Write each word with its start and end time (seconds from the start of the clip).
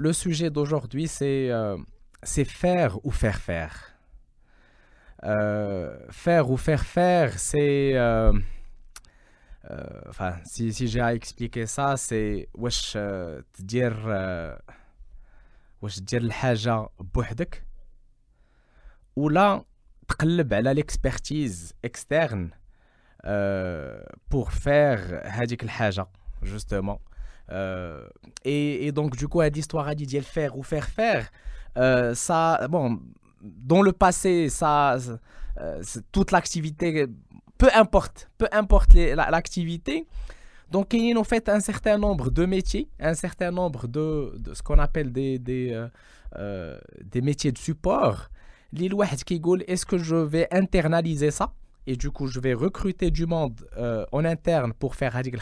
Le 0.00 0.12
sujet 0.12 0.48
d'aujourd'hui, 0.50 1.08
c'est 1.08 1.50
euh, 1.50 1.76
c'est 2.22 2.44
faire 2.44 3.04
ou 3.04 3.10
faire 3.10 3.40
faire. 3.40 3.94
Euh, 5.24 5.98
faire 6.10 6.50
ou 6.50 6.56
faire 6.56 6.84
faire, 6.86 7.36
c'est. 7.36 7.96
euh, 7.96 8.32
euh, 9.70 10.00
enfin, 10.08 10.36
si, 10.44 10.72
si 10.72 10.86
j'ai 10.86 11.00
à 11.00 11.14
expliquer 11.14 11.66
ça, 11.66 11.96
c'est 11.96 12.48
واش 12.54 12.96
euh, 12.96 13.42
تدير 13.54 13.92
euh, 14.06 14.60
واش 15.82 16.00
دير 16.00 16.20
الحاجة 16.22 16.88
بوحدك 17.00 17.62
ولا 19.16 19.64
تقلب 20.08 20.54
على 20.54 20.74
l'expertise 20.82 21.72
externe 21.86 22.50
euh, 23.26 24.00
pour 24.30 24.52
faire 24.52 25.22
هذيك 25.24 25.64
الحاجة 25.64 26.06
justement 26.42 26.98
euh, 26.98 27.16
Euh, 27.50 28.06
et, 28.44 28.92
donc, 28.92 29.16
du 29.16 29.28
coup, 29.28 29.40
l'histoire 29.40 29.88
à 29.88 29.94
Didier 29.94 30.20
le 30.20 30.24
faire 30.24 30.56
ou 30.56 30.62
faire 30.62 30.86
faire, 30.86 31.30
euh, 31.76 32.14
ça, 32.14 32.66
bon, 32.68 33.00
dans 33.42 33.82
le 33.82 33.92
passé, 33.92 34.48
ça, 34.48 34.96
euh, 35.60 35.82
toute 36.12 36.32
l'activité, 36.32 37.06
peu 37.56 37.68
importe, 37.74 38.30
peu 38.38 38.48
importe 38.52 38.94
l'activité, 38.94 40.06
donc, 40.70 40.92
ils 40.92 41.16
ont 41.16 41.24
fait 41.24 41.48
un 41.48 41.60
certain 41.60 41.96
nombre 41.96 42.30
de 42.30 42.44
métiers, 42.44 42.90
un 43.00 43.14
certain 43.14 43.50
nombre 43.50 43.86
de, 43.88 44.34
ce 44.52 44.62
qu'on 44.62 44.78
appelle 44.78 45.12
des, 45.12 45.40
métiers 47.22 47.52
de 47.52 47.58
support. 47.58 48.28
Les 48.74 48.90
qui 49.24 49.40
est-ce 49.66 49.86
que 49.86 49.96
je 49.96 50.16
vais 50.16 50.46
internaliser 50.50 51.30
ça? 51.30 51.54
Et 51.86 51.96
du 51.96 52.10
coup, 52.10 52.26
je 52.26 52.38
vais 52.38 52.52
recruter 52.52 53.10
du 53.10 53.24
monde 53.24 53.66
en 54.12 54.24
interne 54.26 54.74
pour 54.74 54.94
faire 54.94 55.16
Hadik 55.16 55.34
al 55.34 55.40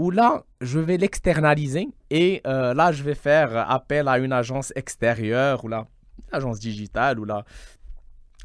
ou 0.00 0.10
là, 0.10 0.44
je 0.60 0.78
vais 0.78 0.98
l'externaliser 0.98 1.88
et 2.10 2.42
euh, 2.46 2.74
là, 2.74 2.92
je 2.92 3.02
vais 3.02 3.14
faire 3.14 3.70
appel 3.70 4.08
à 4.08 4.18
une 4.18 4.32
agence 4.32 4.72
extérieure 4.76 5.64
ou 5.64 5.68
là, 5.68 5.86
une 6.18 6.34
agence 6.38 6.58
digitale 6.58 7.18
ou 7.18 7.24
là, 7.24 7.44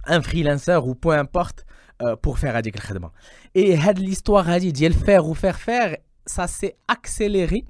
un 0.06 0.22
freelancer 0.22 0.80
ou 0.84 0.96
peu 0.96 1.12
importe 1.12 1.66
euh, 2.02 2.16
pour 2.16 2.40
faire 2.40 2.56
هذيك 2.56 2.76
الخدمة. 2.76 3.12
Et 3.56 3.76
هاد 3.76 4.00
l'histoire 4.00 4.48
هادي 4.48 4.72
ديال 4.72 4.94
faire 4.94 5.28
ou 5.28 5.34
faire 5.34 5.60
faire, 5.60 5.98
ça 6.26 6.48
s'est 6.48 6.78
accéléré 6.88 7.66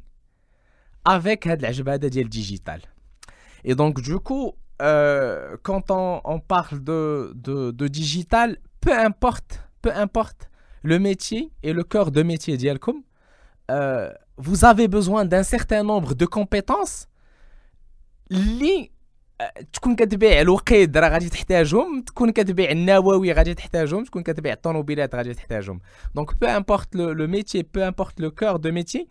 avec 1.05 1.47
هاد 1.47 1.59
العجبة 1.59 1.93
هذا 1.93 2.07
ديال 2.07 2.29
digital. 2.29 2.81
Et 3.63 3.75
donc, 3.75 4.01
du 4.01 4.17
coup, 4.19 4.53
euh, 4.81 5.57
quand 5.63 5.91
on, 5.91 6.21
on 6.23 6.39
parle 6.39 6.83
de, 6.83 7.33
de, 7.35 7.71
de 7.71 7.87
digital, 7.87 8.57
peu 8.79 8.93
importe, 8.97 9.61
peu 9.81 9.91
importe 9.93 10.49
le 10.83 10.97
métier 10.97 11.51
et 11.61 11.73
le 11.73 11.83
cœur 11.83 12.11
de 12.11 12.23
métier 12.23 12.57
ديالكم, 12.57 13.03
euh, 13.71 14.09
vous 14.37 14.65
avez 14.65 14.87
besoin 14.87 15.25
d'un 15.25 15.43
certain 15.43 15.83
nombre 15.83 16.13
de 16.15 16.25
compétences 16.25 17.07
اللي 18.31 18.91
آه، 19.41 19.53
تكون 19.73 19.95
كتبيع 19.95 20.41
الوقيد 20.41 20.97
راه 20.97 21.09
غادي 21.09 21.29
تحتاجهم 21.29 22.01
تكون 22.01 22.31
كتبيع 22.31 22.71
النووي 22.71 23.33
غادي 23.33 23.53
تحتاجهم 23.53 24.03
تكون 24.03 24.23
كتبيع 24.23 24.53
الطوموبيلات 24.53 25.15
غادي 25.15 25.33
تحتاجهم 25.33 25.79
دونك 26.15 26.31
peu 26.31 26.47
importe 26.47 26.95
le, 26.95 27.13
le 27.13 27.27
métier 27.27 27.63
peu 27.63 27.83
importe 27.83 28.19
le 28.19 28.29
cœur 28.29 28.59
de 28.59 28.71
métier 28.71 29.07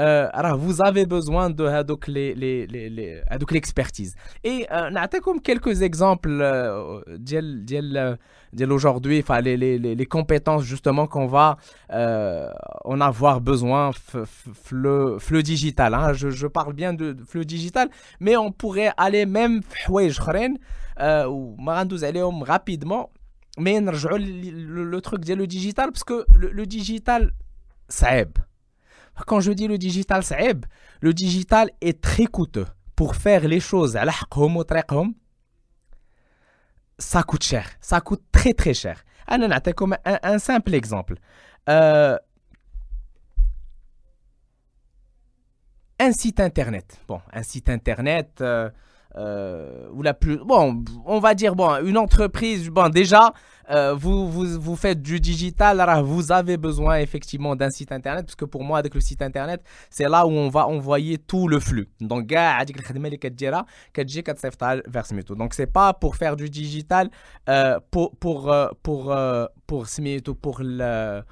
euh, 0.00 0.28
vous 0.56 0.80
avez 0.80 1.06
besoin 1.06 1.50
de 1.50 1.64
euh, 1.64 1.82
les, 2.06 2.34
les, 2.34 2.66
les, 2.66 3.22
euh, 3.30 3.36
l'expertise. 3.50 4.14
Et 4.44 4.66
euh, 4.70 4.90
comme 5.20 5.40
quelques 5.40 5.82
exemples 5.82 6.38
euh, 6.40 7.00
d'aujourd'hui, 8.52 9.20
enfin 9.20 9.40
les, 9.40 10.06
compétences 10.06 10.62
justement 10.62 11.06
qu'on 11.06 11.26
va 11.26 11.56
en 11.90 13.00
avoir 13.00 13.40
besoin 13.40 13.90
le, 14.70 15.18
digital. 15.42 15.94
Hein. 15.94 16.12
Je, 16.12 16.46
parle 16.46 16.72
bien 16.72 16.94
de, 16.94 17.16
le 17.34 17.44
digital, 17.44 17.90
mais 18.20 18.36
on 18.36 18.52
pourrait 18.52 18.92
aller 18.96 19.26
même 19.26 19.62
ou 21.26 21.56
rapidement. 22.42 23.10
Mais 23.58 23.80
le, 23.80 24.18
le, 24.18 24.84
le 24.84 25.00
truc 25.00 25.26
le 25.34 25.48
digital 25.48 25.90
parce 25.90 26.04
que 26.04 26.24
le, 26.36 26.50
le 26.50 26.64
digital 26.64 27.32
ça 27.88 28.16
aide. 28.16 28.38
Quand 29.26 29.40
je 29.40 29.52
dis 29.52 29.68
le 29.68 29.78
digital, 29.78 30.22
c'est 30.22 30.36
le 31.00 31.12
digital 31.12 31.70
est 31.80 32.00
très 32.00 32.26
coûteux. 32.26 32.66
Pour 32.96 33.14
faire 33.14 33.46
les 33.46 33.60
choses 33.60 33.96
à 33.96 34.04
ça 36.98 37.22
coûte 37.22 37.44
cher. 37.44 37.68
Ça 37.80 38.00
coûte 38.00 38.22
très 38.32 38.54
très 38.54 38.74
cher. 38.74 39.04
Un, 39.28 39.40
un 39.42 40.38
simple 40.38 40.74
exemple. 40.74 41.14
Euh, 41.68 42.16
un 46.00 46.12
site 46.12 46.40
internet. 46.40 47.00
Bon, 47.08 47.20
un 47.32 47.42
site 47.42 47.68
internet, 47.68 48.38
euh, 48.40 48.70
euh, 49.16 49.88
ou 49.94 50.02
la 50.02 50.12
plus 50.12 50.36
bon 50.36 50.84
on 51.06 51.18
va 51.18 51.34
dire 51.34 51.56
bon 51.56 51.82
une 51.82 51.96
entreprise 51.96 52.68
bon 52.68 52.90
déjà 52.90 53.32
euh, 53.70 53.94
vous, 53.94 54.30
vous, 54.30 54.60
vous 54.60 54.76
faites 54.76 55.00
du 55.00 55.18
digital 55.18 55.80
alors 55.80 56.04
vous 56.04 56.30
avez 56.30 56.58
besoin 56.58 56.98
effectivement 56.98 57.56
d'un 57.56 57.70
site 57.70 57.90
internet 57.90 58.26
parce 58.26 58.34
que 58.36 58.44
pour 58.44 58.64
moi 58.64 58.78
avec 58.78 58.94
le 58.94 59.00
site 59.00 59.22
internet 59.22 59.62
c'est 59.88 60.06
là 60.10 60.26
où 60.26 60.30
on 60.30 60.50
va 60.50 60.68
envoyer 60.68 61.16
tout 61.16 61.48
le 61.48 61.58
flux. 61.58 61.88
Donc 65.36 65.54
c'est 65.54 65.72
pas 65.72 65.94
pour 65.94 66.16
faire 66.16 66.36
du 66.36 66.50
digital 66.50 67.10
euh, 67.48 67.80
pour 67.90 68.14
pour 68.14 68.54
pour 68.76 70.60
le 70.60 71.22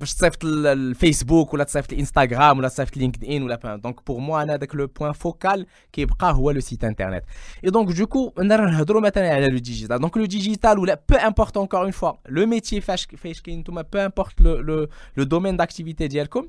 باش 0.00 0.14
تصيفط 0.14 0.44
ال- 0.44 0.66
الفيسبوك 0.66 1.54
ولا 1.54 1.64
تصيفط 1.64 1.92
الانستغرام 1.92 2.58
ولا 2.58 2.68
تصيفط 2.68 2.96
لينكد 2.96 3.24
ان 3.24 3.42
ولا 3.42 3.56
بان 3.56 3.80
دونك 3.80 4.06
بور 4.06 4.20
موا 4.20 4.42
انا 4.42 4.56
داك 4.56 4.74
لو 4.74 4.86
بوين 4.86 5.12
فوكال 5.12 5.66
كيبقى 5.92 6.32
هو 6.34 6.50
لو 6.50 6.60
سيت 6.60 6.84
انترنت 6.84 7.24
اي 7.64 7.70
دونك 7.70 7.92
دوكو 7.96 8.32
نهضروا 8.42 9.00
مثلا 9.00 9.34
على 9.34 9.46
لو 9.48 9.58
ديجيتال 9.58 9.98
دونك 9.98 10.16
لو 10.16 10.24
ديجيتال 10.24 10.78
ولا 10.78 11.00
peu 11.12 11.16
importe 11.18 11.56
encore 11.56 11.86
une 11.88 11.92
fois 11.92 12.12
le 12.28 12.46
métier 12.46 12.78
فاش 12.80 13.06
فاش 13.16 13.40
كاين 13.40 13.58
نتوما 13.58 13.82
peu 13.82 13.98
importe 14.10 14.40
le, 14.40 14.62
le, 14.62 14.88
le 15.20 15.24
domaine 15.26 15.56
d'activité 15.56 16.06
ديالكم 16.08 16.46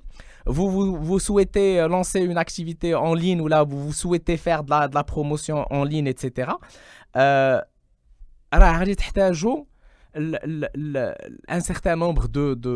vous, 0.47 0.69
vous, 0.75 0.95
vous 1.07 1.19
souhaitez 1.19 1.79
euh, 1.81 1.87
lancer 1.87 2.19
une 2.21 2.37
activité 2.37 2.95
en 2.95 3.13
ligne 3.13 3.41
ou 3.41 3.47
là 3.47 3.63
vous, 3.63 3.79
vous 3.85 3.93
souhaitez 3.93 4.37
faire 4.37 4.63
de 4.63 4.69
la, 4.69 4.87
de 4.87 4.95
la 4.95 5.03
promotion 5.03 5.57
en 5.77 5.83
ligne 5.83 6.07
etc 6.07 6.27
euh, 7.17 7.61
راه 8.53 8.79
غادي 8.79 8.95
تحتاجوا 8.95 9.63
ال- 10.15 10.35
ال- 10.43 10.69
ال- 10.97 11.37
un 11.51 11.59
certain 11.71 11.95
nombre 11.95 12.27
de, 12.27 12.53
de, 12.65 12.73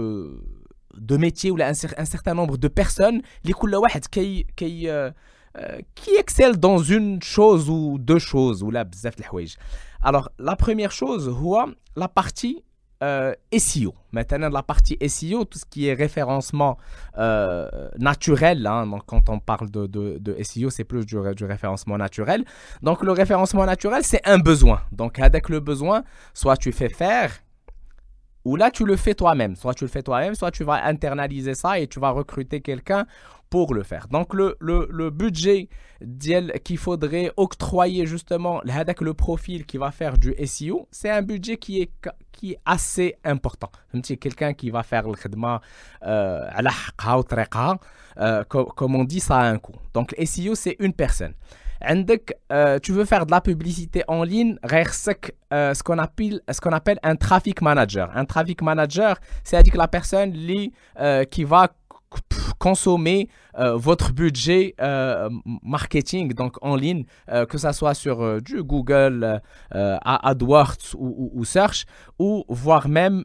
de 0.96 1.16
métier 1.16 1.50
ou 1.50 1.58
un, 1.60 1.74
certain 1.74 2.34
nombre 2.34 2.56
de 2.56 2.68
personnes 2.68 3.22
qui, 4.10 4.46
qui, 4.56 4.88
euh, 4.88 5.10
euh, 5.58 5.78
qui 5.94 6.10
excellent 6.18 6.56
dans 6.56 6.78
une 6.78 7.22
chose 7.22 7.68
ou 7.68 7.98
deux 7.98 8.18
choses 8.18 8.62
ou 8.62 8.72
alors 10.02 10.30
la 10.38 10.56
première 10.56 10.92
chose 10.92 11.34
la 11.96 12.08
partie 12.08 12.64
euh, 13.02 13.34
SEO 13.56 13.94
maintenant 14.12 14.48
la 14.48 14.62
partie 14.62 14.96
SEO 15.08 15.44
tout 15.44 15.58
ce 15.58 15.64
qui 15.64 15.88
est 15.88 15.94
référencement 15.94 16.78
naturel 17.98 18.66
hein, 18.66 18.90
quand 19.06 19.28
on 19.28 19.40
parle 19.40 19.70
de, 19.70 20.36
SEO 20.42 20.70
c'est 20.70 20.84
plus 20.84 21.04
du, 21.04 21.16
du, 21.34 21.44
référencement 21.44 21.98
naturel. 21.98 22.44
Donc 22.82 23.02
le 23.02 23.12
référencement 23.12 23.66
naturel 23.66 24.02
c'est 24.04 24.26
un 24.26 24.38
besoin. 24.38 24.82
Donc 24.92 25.18
avec 25.18 25.48
le 25.48 25.60
besoin 25.60 26.04
soit 26.32 26.56
tu 26.56 26.72
fais 26.72 26.88
faire 26.88 27.32
ou 28.44 28.56
là, 28.56 28.70
tu 28.70 28.84
le 28.84 28.96
fais 28.96 29.14
toi-même. 29.14 29.56
Soit 29.56 29.74
tu 29.74 29.84
le 29.84 29.90
fais 29.90 30.02
toi-même, 30.02 30.34
soit 30.34 30.50
tu 30.50 30.64
vas 30.64 30.84
internaliser 30.84 31.54
ça 31.54 31.78
et 31.78 31.86
tu 31.86 32.00
vas 32.00 32.10
recruter 32.10 32.60
quelqu'un 32.60 33.06
pour 33.52 33.74
le 33.74 33.82
faire. 33.82 34.08
Donc, 34.08 34.32
le, 34.32 35.10
budget 35.10 35.68
qu'il 36.64 36.78
faudrait 36.78 37.32
octroyer 37.36 38.06
justement 38.06 38.62
le 38.64 39.12
profil 39.12 39.66
qui 39.66 39.76
va 39.76 39.90
faire 39.90 40.16
du 40.16 40.34
SEO, 40.46 40.88
c'est 40.90 41.10
un 41.10 41.20
budget 41.20 41.58
qui 41.58 41.82
est, 41.82 41.90
qui 42.32 42.52
est 42.52 42.58
assez 42.64 43.14
important. 43.24 43.70
Quelqu'un 44.18 44.54
qui 44.54 44.70
va 44.70 44.82
faire 44.82 45.06
le 45.06 45.14
khidma 45.14 45.60
euh, 46.02 46.48
euh, 48.18 48.44
comme 48.44 48.94
on 48.94 49.04
dit, 49.04 49.20
ça 49.20 49.36
a 49.36 49.44
un 49.50 49.58
coût. 49.58 49.76
Donc, 49.92 50.14
le 50.18 50.24
SEO, 50.24 50.54
c'est 50.54 50.76
une 50.78 50.94
personne. 50.94 51.34
عندك 51.81 52.39
euh, 52.53 52.79
tu 52.79 52.91
veux 52.91 53.05
faire 53.05 53.25
de 53.25 53.31
la 53.31 53.41
publicité 53.41 54.03
en 54.07 54.23
ligne 54.23 54.57
غيخصك 54.65 55.35
euh, 55.53 55.73
ce 55.73 55.83
qu'on 55.83 55.97
appelle 55.99 56.41
ce 56.51 56.59
qu'on 56.61 56.71
appelle 56.71 56.99
un 57.03 57.15
traffic 57.15 57.61
manager 57.61 58.09
un 58.15 58.25
traffic 58.25 58.61
manager 58.61 59.13
c'est 59.43 59.57
à 59.57 59.63
dire 59.63 59.73
que 59.73 59.77
la 59.77 59.87
personne 59.87 60.31
li, 60.31 60.73
euh, 60.99 61.23
qui 61.23 61.43
va 61.43 61.63
c- 61.67 62.51
consommer 62.59 63.19
euh, 63.59 63.75
votre 63.75 64.11
budget 64.11 64.73
euh, 64.81 65.29
marketing 65.75 66.33
donc 66.33 66.53
en 66.61 66.75
ligne 66.75 67.03
euh, 67.29 67.45
que 67.45 67.57
ça 67.57 67.71
soit 67.73 67.93
sur 67.93 68.15
euh, 68.23 68.39
du 68.41 68.63
Google 68.63 69.17
euh, 69.23 69.39
euh, 69.75 69.97
AdWords 70.29 70.83
ou, 70.95 71.07
ou, 71.21 71.31
ou 71.39 71.45
search 71.45 71.85
ou 72.17 72.43
voire 72.49 72.87
même 72.89 73.23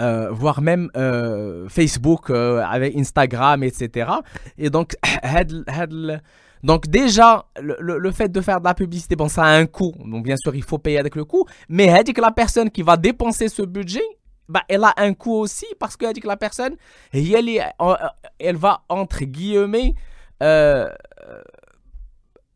euh, 0.00 0.28
voire 0.30 0.60
même 0.60 0.90
euh, 0.96 1.68
Facebook 1.68 2.28
euh, 2.30 2.62
avec 2.76 2.94
Instagram 2.96 3.62
etc 3.62 4.10
et 4.58 4.68
donc 4.70 4.88
had- 5.22 5.64
had- 5.66 6.20
donc 6.63 6.87
déjà, 6.87 7.45
le, 7.59 8.11
fait 8.11 8.29
de 8.29 8.41
faire 8.41 8.59
de 8.59 8.65
la 8.65 8.73
publicité, 8.73 9.15
bon, 9.15 9.27
ça 9.27 9.43
a 9.43 9.49
un 9.55 9.65
coût. 9.65 9.93
Donc 10.05 10.23
bien 10.23 10.37
sûr, 10.37 10.55
il 10.55 10.63
faut 10.63 10.77
payer 10.77 10.99
avec 10.99 11.15
le 11.15 11.25
coût. 11.25 11.45
Mais 11.69 11.85
elle 11.85 12.03
dit 12.03 12.13
que 12.13 12.21
la 12.21 12.31
personne 12.31 12.69
qui 12.69 12.81
va 12.81 12.97
dépenser 12.97 13.49
ce 13.49 13.63
budget, 13.63 14.03
bah, 14.47 14.63
elle 14.67 14.83
a 14.83 14.93
un 14.97 15.13
coût 15.13 15.33
aussi 15.33 15.65
parce 15.79 15.95
qu'elle 15.95 16.13
dit 16.13 16.19
que 16.19 16.27
la 16.27 16.37
personne, 16.37 16.75
elle, 17.13 17.49
euh, 17.81 17.95
elle 18.39 18.57
va, 18.57 18.83
entre 18.89 19.23
guillemets, 19.23 19.95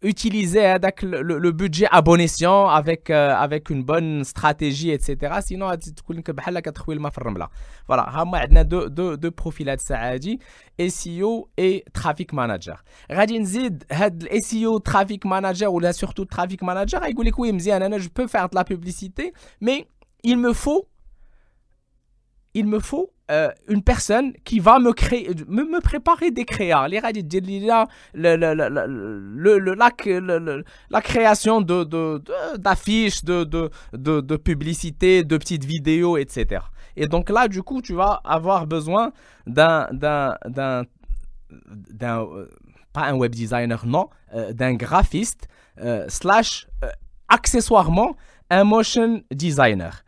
utiliser 0.06 0.66
hein, 0.66 0.80
le, 1.02 1.52
budget 1.52 1.88
à 1.92 2.02
bon 2.02 2.20
escient 2.20 2.68
avec, 2.68 3.10
euh, 3.10 3.34
avec 3.36 3.70
une 3.70 3.84
bonne 3.84 4.24
stratégie, 4.24 4.92
etc. 4.92 5.40
Sinon, 5.42 5.70
voilà, 7.88 8.24
on 8.26 8.56
a 8.56 8.64
deux, 8.64 8.90
deux, 8.90 9.18
deux 9.18 9.32
profils 9.32 9.66
de 9.66 9.78
Saadi, 9.80 10.40
SEO 10.80 11.50
et 11.58 11.84
Traffic 11.94 12.34
Manager. 12.34 12.84
Radin 13.10 13.44
Zid, 13.44 13.84
SEO, 14.42 14.80
Traffic 14.80 15.26
Manager 15.26 15.74
ou 15.74 15.80
là, 15.80 15.92
surtout 15.92 16.26
Traffic 16.26 16.62
Manager, 16.62 17.02
ah, 17.04 17.10
je 17.10 18.10
peux 18.10 18.28
faire 18.28 18.50
de 18.50 18.56
la 18.56 18.64
publicité, 18.64 19.34
mais 19.60 19.88
il 20.24 20.38
me 20.38 20.54
faut, 20.54 20.88
il 22.54 22.68
me 22.68 22.80
faut 22.80 23.12
euh, 23.32 23.50
une 23.68 23.82
personne 23.82 24.34
qui 24.44 24.60
va 24.60 24.78
me 24.78 24.94
créer, 24.94 25.32
me, 25.48 25.64
me 25.64 25.82
préparer 25.82 26.30
des 26.30 26.46
créas. 26.46 26.88
Les 26.88 27.00
la, 27.00 27.12
la 30.92 31.02
création 31.02 31.62
de, 31.62 32.22
d'affiches, 32.58 33.24
de, 33.24 33.44
de, 33.44 33.72
de, 33.94 34.22
de 34.22 34.36
publicités, 34.36 35.24
de 35.24 35.38
petites 35.38 35.66
vidéos, 35.66 36.18
etc. 36.18 36.62
Et 36.96 37.08
donc 37.08 37.32
là, 37.32 37.48
du 37.48 37.64
coup, 37.64 37.82
tu 37.82 37.96
vas 37.96 38.22
avoir 38.24 38.68
besoin 38.68 39.12
d'un, 39.48 39.88
d'un, 39.92 40.36
d'un, 40.46 40.84
d'un 41.50 42.22
euh, 42.22 42.48
pas 42.94 43.06
un 43.08 43.16
web 43.16 43.34
designer, 43.34 43.88
non, 43.88 44.08
euh, 44.36 44.54
d'un 44.54 44.76
graphiste, 44.76 45.48
slash, 46.08 46.68
accessoirement, 47.28 48.16
un 48.52 48.64
motion 48.64 49.24
designer 49.32 50.04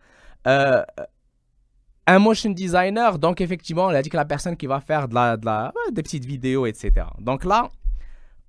un 2.07 2.19
motion 2.19 2.49
designer, 2.51 3.19
donc 3.19 3.41
effectivement, 3.41 3.85
on 3.85 3.89
a 3.89 4.01
dit 4.01 4.09
que 4.09 4.15
la 4.17 4.25
personne 4.25 4.55
qui 4.55 4.65
va 4.65 4.79
faire 4.79 5.09
de 5.09 5.13
la, 5.13 5.35
de 5.35 5.45
la, 5.45 5.73
des 5.91 6.01
petites 6.01 6.25
vidéos, 6.25 6.65
etc. 6.65 7.05
Donc 7.19 7.43
là, 7.43 7.69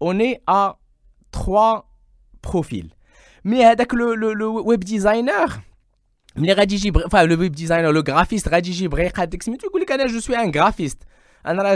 on 0.01 0.19
est 0.21 0.41
à 0.47 0.77
trois 1.33 1.91
profils. 2.41 2.91
Mais 3.43 3.65
avec 3.65 3.93
le, 3.93 4.15
le, 4.15 4.33
le 4.33 4.49
web 4.49 4.85
designer, 4.85 5.61
enfin 7.07 7.25
le 7.25 7.35
web 7.35 7.55
designer, 7.55 7.93
le 7.93 8.03
graphiste, 8.03 8.49
je 8.53 10.19
suis 10.19 10.37
un 10.37 10.49
graphiste. 10.49 11.05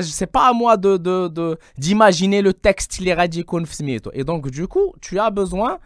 C'est 0.03 0.27
pas 0.27 0.49
à 0.49 0.53
moi 0.53 0.77
de, 0.77 0.97
de, 0.97 1.59
d'imaginer 1.79 2.43
le 2.43 2.53
texte 2.53 3.01
et 3.01 4.25
donc 4.25 4.51
du 4.51 4.67
coup 4.69 4.95
tu 5.01 5.19
as 5.19 5.31
besoin 5.31 5.79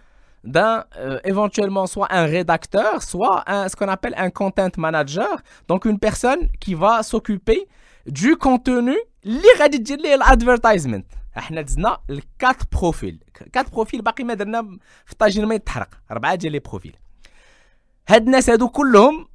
d'un 0.45 0.85
euh, 0.97 1.19
éventuellement 1.23 1.85
soit 1.85 2.07
un 2.09 2.25
rédacteur, 2.25 3.03
soit 3.03 3.43
un, 3.47 3.67
ce 3.69 3.75
qu'on 3.75 3.87
appelle 3.87 4.15
un 4.17 4.31
content 4.31 4.71
manager, 4.77 5.35
donc 5.67 5.85
une 5.85 5.99
personne 5.99 6.49
qui 6.59 6.73
va 6.73 7.03
s'occuper 7.03 7.67
du 8.07 8.35
contenu 8.35 8.97
اللي 9.25 9.47
غادي 9.59 9.77
تجي 9.77 9.95
ليه 9.95 10.15
الادفيرتايزمنت 10.15 11.05
احنا 11.37 11.61
دزنا 11.61 11.97
الكات 12.09 12.75
بروفيل 12.75 13.23
كات 13.53 13.71
بروفيل 13.71 14.01
باقي 14.01 14.23
ما 14.23 14.33
درنا 14.33 14.77
في 15.05 15.11
الطاجين 15.11 15.45
ما 15.45 15.55
يتحرق 15.55 15.89
اربعه 16.11 16.35
ديال 16.35 16.51
لي 16.51 16.59
بروفيل 16.59 16.95
هاد 18.09 18.25
الناس 18.25 18.49
هادو 18.49 18.69
كلهم 18.69 19.27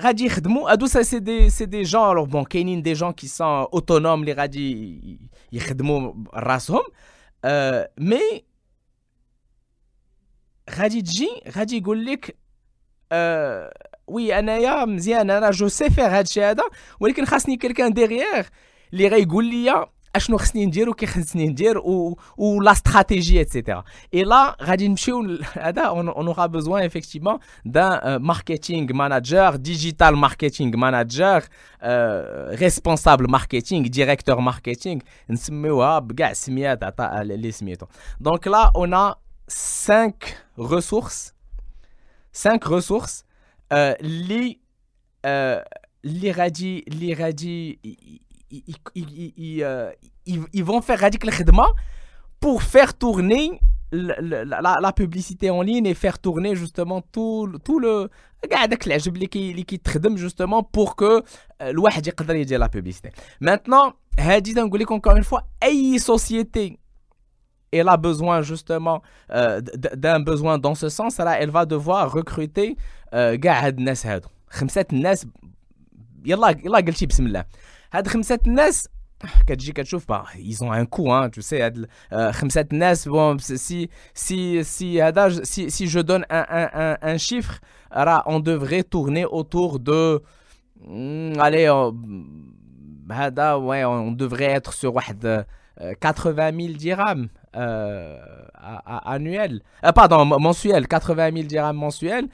غادي 0.00 0.24
يخدموا 0.26 0.70
هادو 0.70 0.86
سي 0.86 1.18
دي 1.18 1.50
سي 1.50 1.66
دي 1.66 1.82
جون 1.82 2.10
الوغ 2.10 2.24
بون 2.24 2.44
كاينين 2.44 2.82
دي 2.82 2.92
جون 2.92 3.12
كي 3.12 3.26
سون 3.26 3.46
اوتونوم 3.46 4.20
اللي 4.20 4.32
غادي 4.32 5.20
يخدموا 5.52 6.14
راسهم 6.34 6.82
أه 7.44 7.90
مي 7.98 8.44
غادي 10.69 11.01
تجي 11.01 11.29
غادي 11.55 11.77
يقول 11.77 12.05
لك 12.05 12.37
آه 13.11 13.73
وي 14.07 14.39
أنايا 14.39 14.85
مزيان 14.85 15.29
أنا 15.29 15.51
جو 15.51 15.67
سي 15.67 15.89
فيغ 15.89 16.07
هادشي 16.07 16.43
هذا 16.43 16.63
ولكن 16.99 17.25
خاصني 17.25 17.57
كيلكان 17.57 17.93
ديغيير 17.93 18.45
اللي 18.93 19.07
غيقول 19.07 19.45
لي 19.45 19.85
أشنو 20.15 20.37
خصني 20.37 20.65
ندير 20.65 20.89
وكي 20.89 21.05
خصني 21.05 21.47
ندير 21.47 21.77
و, 21.77 22.17
و 22.37 22.61
لا 22.61 22.71
استراتيجي 22.71 23.41
اتسيتيرا 23.41 23.83
اي 24.13 24.23
لا 24.23 24.57
غادي 24.61 24.87
نمشيو 24.87 25.37
هذا 25.53 25.81
اون 25.81 26.07
اورا 26.09 26.45
بوزوان 26.45 26.83
افيكتيفمون 26.83 27.37
دان 27.65 28.15
ماركتينغ 28.21 28.93
ماناجر 28.93 29.55
ديجيتال 29.55 30.15
ماركتينغ 30.15 30.77
ماناجر 30.77 31.43
ريسبونسابل 32.59 33.31
ماركتينغ 33.31 33.87
ديريكتور 33.87 34.39
ماركتينغ 34.39 35.01
نسميوها 35.29 35.99
بكاع 35.99 36.33
سميات 36.33 36.97
تاع 36.97 37.21
لي 37.21 37.51
سميتو. 37.51 37.85
دونك 38.19 38.47
لا 38.47 38.71
اون 38.75 39.13
cinq 39.47 40.37
ressources, 40.57 41.35
cinq 42.31 42.63
ressources, 42.63 43.25
euh, 43.71 43.95
les, 44.01 44.59
les 46.03 46.31
radis, 46.31 46.83
les 46.87 47.13
radis, 47.13 47.79
ils 48.51 50.63
vont 50.63 50.81
faire 50.81 50.99
radical 50.99 51.31
khidma 51.31 51.67
pour 52.39 52.61
faire 52.61 52.97
tourner 52.97 53.59
la, 53.93 54.93
publicité 54.93 55.49
en 55.49 55.61
ligne 55.61 55.85
et 55.85 55.93
faire 55.93 56.19
tourner 56.19 56.55
justement 56.55 57.01
tout, 57.01 57.51
tout 57.63 57.79
le 57.79 58.09
qui 59.65 59.79
justement 60.17 60.63
pour 60.63 60.95
que 60.95 61.23
euh, 61.61 61.71
le 61.71 61.79
la 62.57 62.69
publicité. 62.69 63.11
Maintenant, 63.39 63.93
encore 64.91 65.15
une 65.15 65.23
fois, 65.23 65.43
société 65.99 66.79
elle 67.72 67.88
a 67.88 67.96
besoin 67.96 68.42
justement 68.42 69.02
euh, 69.30 69.60
d'un 70.04 70.20
besoin 70.20 70.58
dans 70.58 70.74
ce 70.74 70.88
sens 70.88 71.18
là 71.18 71.38
elle 71.40 71.50
va 71.50 71.66
devoir 71.66 72.10
recruter 72.12 72.76
كاع 73.12 73.66
هاد 73.66 73.78
الناس 73.78 74.06
هادو 74.06 74.28
خمسه 74.50 74.84
الناس 74.92 75.26
يلا 76.24 76.48
يلا 76.48 76.78
قلتي 76.78 77.06
بسم 77.06 77.26
الله 77.26 77.44
هاد 77.92 78.08
خمسه 78.08 78.38
الناس 78.46 78.88
كتجي 79.46 79.72
كتشوف 79.72 80.08
با 80.08 80.24
ils 80.36 80.64
ont 80.64 80.72
un 80.72 80.84
coût 80.84 81.12
hein 81.12 81.30
tu 81.30 81.42
sais 81.42 81.60
هاد 81.62 81.88
خمسه 82.30 82.66
الناس 82.72 83.08
bon 83.08 83.38
si 83.38 83.88
si 84.14 84.64
si 84.64 85.00
هذا 85.00 85.44
si 85.44 85.70
si 85.70 85.86
je 85.86 86.00
donne 86.00 86.24
un 86.30 86.44
un 86.48 86.68
un, 86.74 86.96
un 87.02 87.18
chiffre 87.18 87.60
راه 87.92 88.24
on 88.26 88.40
devrait 88.40 88.84
tourner 88.84 89.24
autour 89.24 89.78
de 89.78 90.22
allez 91.38 91.68
هذا 93.10 93.54
ouais 93.54 93.84
on 93.84 94.12
devrait 94.12 94.52
être 94.58 94.72
sur 94.72 94.94
واحد 94.94 95.44
80 96.00 96.52
000 96.52 96.76
dirhams 96.76 97.28
euh, 97.55 98.19
annuel, 99.05 99.61
euh, 99.85 99.91
pardon, 99.91 100.25
mensuel, 100.39 100.87
80 100.87 101.31
000 101.33 101.43
dirhams 101.45 101.77
mensuels. 101.77 102.27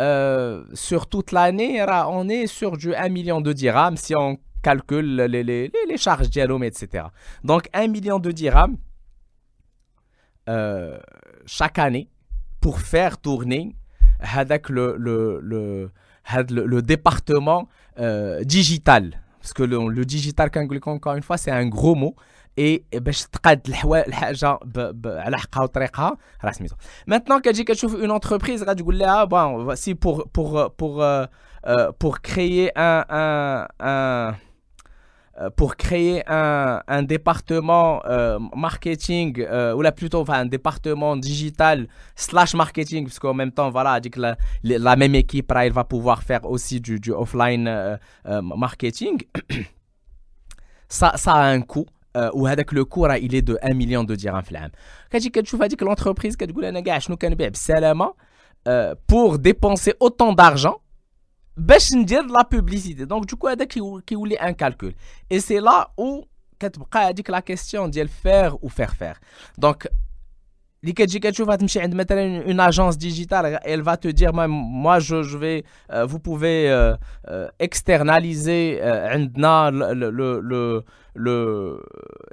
Euh, 0.00 0.64
sur 0.74 1.06
toute 1.06 1.30
l'année, 1.30 1.84
on 2.08 2.28
est 2.28 2.48
sur 2.48 2.76
du 2.76 2.92
1 2.94 3.08
million 3.10 3.40
de 3.40 3.52
dirhams 3.52 3.96
si 3.96 4.16
on 4.16 4.38
calcule 4.62 5.16
les, 5.16 5.96
charges 5.96 6.28
dialome, 6.28 6.64
etc. 6.64 7.04
Donc 7.44 7.68
1 7.72 7.86
million 7.86 8.18
de 8.18 8.32
dirhams 8.32 8.76
chaque 11.46 11.78
année 11.78 12.08
pour 12.60 12.80
faire 12.80 13.18
tourner 13.18 13.76
le, 14.68 14.96
le, 14.98 16.82
département 16.82 17.68
digital. 18.42 19.20
Parce 19.40 19.52
que 19.52 19.62
le 19.62 20.04
digital, 20.04 20.50
encore 20.86 21.14
une 21.14 21.22
fois, 21.22 21.36
c'est 21.36 21.52
un 21.52 21.66
gros 21.66 21.94
mot. 21.94 22.16
اي 22.59 22.83
باش 22.93 23.25
تقاد 23.25 23.61
الحاجه 24.07 24.59
على 25.05 25.37
حقها 25.37 25.63
وطريقها 25.63 26.17
راه 26.43 26.51
سميتو 26.51 26.75
مانتنون 27.07 27.41
كتجي 27.41 27.63
كتشوف 27.63 27.95
اون 27.95 28.11
انتربريز 28.11 28.63
غتقول 28.63 28.99
لها 28.99 29.23
بون 29.23 29.75
سي 29.75 29.93
بور 29.93 30.27
بور 30.35 30.67
بور 30.67 31.27
pour 31.99 32.21
créer 32.21 32.71
un, 32.75 33.05
un, 33.09 33.67
un 33.79 34.35
pour 35.55 35.77
créer 35.77 36.23
un, 36.27 36.81
un 36.87 37.03
département 37.03 38.01
euh, 38.05 38.39
marketing 38.55 39.39
euh, 39.39 39.73
ou 39.73 39.81
là 39.81 39.91
plutôt 39.91 40.21
enfin, 40.21 40.39
un 40.39 40.45
département 40.45 41.15
digital 41.15 41.87
slash 42.15 42.53
marketing 42.55 43.05
parce 43.05 43.19
qu'en 43.19 43.33
même 43.33 43.51
temps 43.51 43.69
voilà 43.69 43.99
dit 44.01 44.09
que 44.09 44.19
la, 44.19 44.37
la 44.63 44.95
même 44.97 45.15
équipe 45.15 45.49
là, 45.51 45.65
elle 45.65 45.71
va 45.71 45.85
pouvoir 45.85 46.23
faire 46.23 46.43
aussi 46.45 46.81
du, 46.81 46.99
du 46.99 47.11
offline 47.11 47.67
euh, 47.67 47.95
euh 48.25 48.41
marketing 48.41 49.21
ça, 50.89 51.13
ça 51.15 51.33
a 51.35 51.45
un 51.45 51.61
coût 51.61 51.85
وهذاك 52.15 52.73
لو 52.73 52.85
كو 52.85 53.07
il 53.07 53.33
est 53.35 53.49
de 53.49 53.57
1 53.63 53.73
million 53.73 54.03
de 54.03 54.15
dirhams 54.21 54.45
في 54.45 54.51
العام 54.51 54.71
كتجي 55.09 55.29
كتشوف 55.29 55.61
هذيك 55.61 55.83
l'entreprise 55.83 56.35
كتقول 56.35 56.65
انا 56.65 56.79
كاع 56.79 56.99
شنو 56.99 57.17
كنبيع 57.17 57.47
بالسلامه 57.47 58.13
pour 59.11 59.37
dépenser 59.37 59.93
autant 60.03 60.35
d'argent 60.35 60.79
باش 61.57 61.93
ندير 61.93 62.25
لا 62.25 62.47
بوبليسيتي 62.51 63.05
دونك 63.05 63.29
دوكو 63.29 63.47
هذاك 63.47 63.67
كيولي 64.07 64.35
ان 64.35 64.51
كالكول 64.51 64.95
اي 65.31 65.39
سي 65.39 65.59
لا 65.59 65.91
او 65.99 66.27
كتبقى 66.59 67.09
هذيك 67.09 67.29
لا 67.29 67.39
كيستيون 67.39 67.89
ديال 67.89 68.07
فير 68.07 68.53
و 68.61 68.67
فير 68.67 68.87
فير 68.87 69.17
دونك 69.57 69.91
اللي 70.83 70.93
كتجي 70.93 71.19
كتشوف 71.19 71.49
غتمشي 71.49 71.79
عند 71.81 71.95
مثلا 71.95 72.43
اون 72.45 72.59
اجونس 72.59 72.95
ديجيتال 72.95 73.59
elle 73.63 73.83
va 73.83 73.97
te 73.97 74.07
dire 74.11 74.33
moi 74.33 74.99
je, 74.99 75.23
je 75.23 75.37
vais 75.37 75.63
euh, 75.91 76.05
vous 76.05 76.19
pouvez 76.19 76.71
euh, 76.71 76.95
euh, 77.27 77.47
externaliser 77.59 78.81
عندنا 78.81 79.71
le, 79.71 80.09
le, 80.09 80.39
le, 80.39 80.83
le 81.15 81.79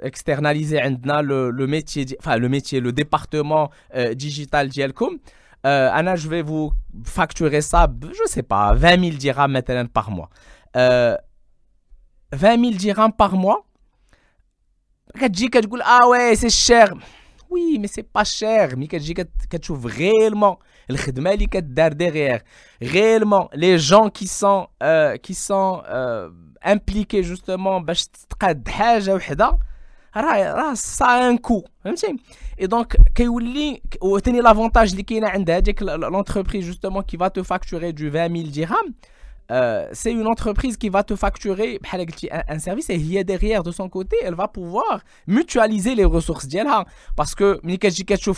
externaliser 0.01 0.79
عندنا 0.79 1.21
le, 1.21 1.51
le 1.51 1.67
métier 1.67 2.05
enfin 2.19 2.37
le 2.37 2.49
métier 2.49 2.79
le 2.79 2.91
département 2.91 3.69
digital 4.13 4.67
ديالكم 4.67 5.19
انا 5.65 6.15
je 6.15 6.27
vais 6.29 6.41
vous 6.41 6.71
facturer 7.03 7.61
ça 7.61 7.87
je 8.13 8.27
sais 8.33 8.43
pas 8.43 8.73
20 8.73 8.99
000 8.99 9.17
dirhams 9.17 9.51
maintenant 9.51 9.87
par 9.87 10.09
mois 10.11 10.29
20 10.75 11.17
000 12.31 12.71
dirhams 12.77 13.11
par 13.11 13.35
mois 13.35 13.63
كتجي 15.19 15.47
كتقول 15.47 15.81
اه 15.81 16.07
وي 16.07 16.35
سي 17.51 17.51
شير 17.51 17.51
وي 17.51 17.77
مي 17.77 17.87
سي 17.87 18.05
با 18.15 18.23
شير 18.23 18.75
مي 18.75 18.87
كتجي 18.87 19.13
كتشوف 19.49 19.85
غيرمون 19.85 20.55
الخدمه 20.89 21.33
اللي 21.33 21.45
كدار 21.45 21.93
ديغيغ 21.93 22.39
غيرمون 22.83 23.47
لي 23.53 23.75
جون 23.75 24.09
كي 24.09 24.27
سون 24.27 24.65
كي 25.15 25.33
سون 25.33 25.81
امبليكي 26.65 27.21
جوستومون 27.21 27.85
باش 27.85 28.07
تقاد 28.07 28.69
حاجه 28.69 29.15
وحده 29.15 29.59
راه 30.17 30.53
راه 30.53 30.73
سا 30.73 31.29
ان 31.29 31.37
كو 31.37 31.63
فهمتي 31.83 32.15
اي 32.61 32.67
دونك 32.67 32.97
كيولي 33.15 33.81
وثاني 34.01 34.41
لافونتاج 34.41 34.91
اللي 34.91 35.03
كاينه 35.03 35.29
عند 35.29 35.49
هذيك 35.49 35.81
لونتربريز 35.81 36.65
جوستومون 36.65 37.03
كي 37.03 37.17
فا 37.17 37.27
تو 37.27 37.43
فاكتوري 37.43 37.91
دو 37.91 38.19
20000 38.19 38.55
درهم 38.55 38.93
Euh, 39.52 39.86
c'est 39.92 40.12
une 40.12 40.26
entreprise 40.26 40.78
qui 40.78 40.88
va 40.88 41.02
te 41.02 41.14
facturer 41.14 41.78
un, 42.48 42.58
service 42.58 42.88
et 42.88 42.94
il 42.94 43.12
derrière 43.24 43.62
de 43.62 43.70
son 43.70 43.88
côté, 43.90 44.16
elle 44.22 44.34
va 44.34 44.48
pouvoir 44.48 45.02
mutualiser 45.26 45.94
les 45.94 46.06
ressources. 46.06 46.48
Parce 47.16 47.34
que 47.34 47.60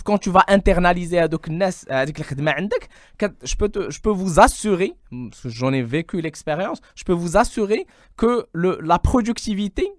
quand 0.02 0.18
tu 0.18 0.30
vas 0.30 0.44
internaliser 0.49 1.18
je 3.44 3.54
peux 3.54 3.71
je 3.88 4.00
peux 4.00 4.11
vous 4.11 4.40
assurer 4.40 4.94
j'en 5.44 5.73
ai 5.73 5.83
vécu 5.83 6.21
l'expérience 6.21 6.80
je 6.94 7.04
peux 7.04 7.12
vous 7.12 7.37
assurer 7.37 7.87
que 8.16 8.47
le, 8.52 8.78
la 8.83 8.99
productivité 8.99 9.92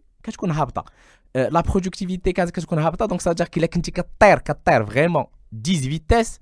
euh, 1.38 1.50
la 1.52 1.64
productivité 1.64 2.34
donc 2.34 3.22
ça 3.22 3.30
veut 3.30 3.36
dire 3.36 3.50
qu'il 3.50 3.64
a 3.64 3.68
vraiment 4.84 5.30
10 5.52 5.88
vitesses 5.88 6.40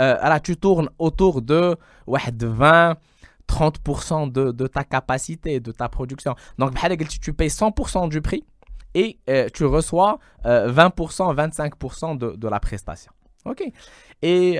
euh, 0.00 0.16
tu 0.40 0.56
tournes 0.56 0.90
autour 0.98 1.42
de 1.42 1.76
20 2.44 2.96
30% 3.48 4.30
de, 4.32 4.52
de, 4.52 4.66
ta 4.66 4.84
capacité, 4.84 5.60
de 5.60 5.72
ta 5.72 5.88
production. 5.88 6.34
Donc, 6.58 6.72
tu 7.20 7.32
payes 7.32 7.48
100% 7.48 8.08
du 8.08 8.20
prix 8.20 8.44
et 8.94 9.18
euh, 9.28 9.48
tu 9.52 9.64
reçois 9.64 10.18
20%, 10.44 10.46
euh, 10.46 11.48
25% 11.48 12.18
de, 12.18 12.30
de 12.36 12.48
la 12.48 12.60
prestation. 12.60 13.12
OK 13.44 13.62
Et 14.22 14.58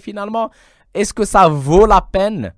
finalement, 0.00 0.50
est-ce 0.94 1.12
que 1.12 1.24
ça 1.24 1.48
vaut 1.48 1.86
la 1.86 2.00
peine 2.00 2.54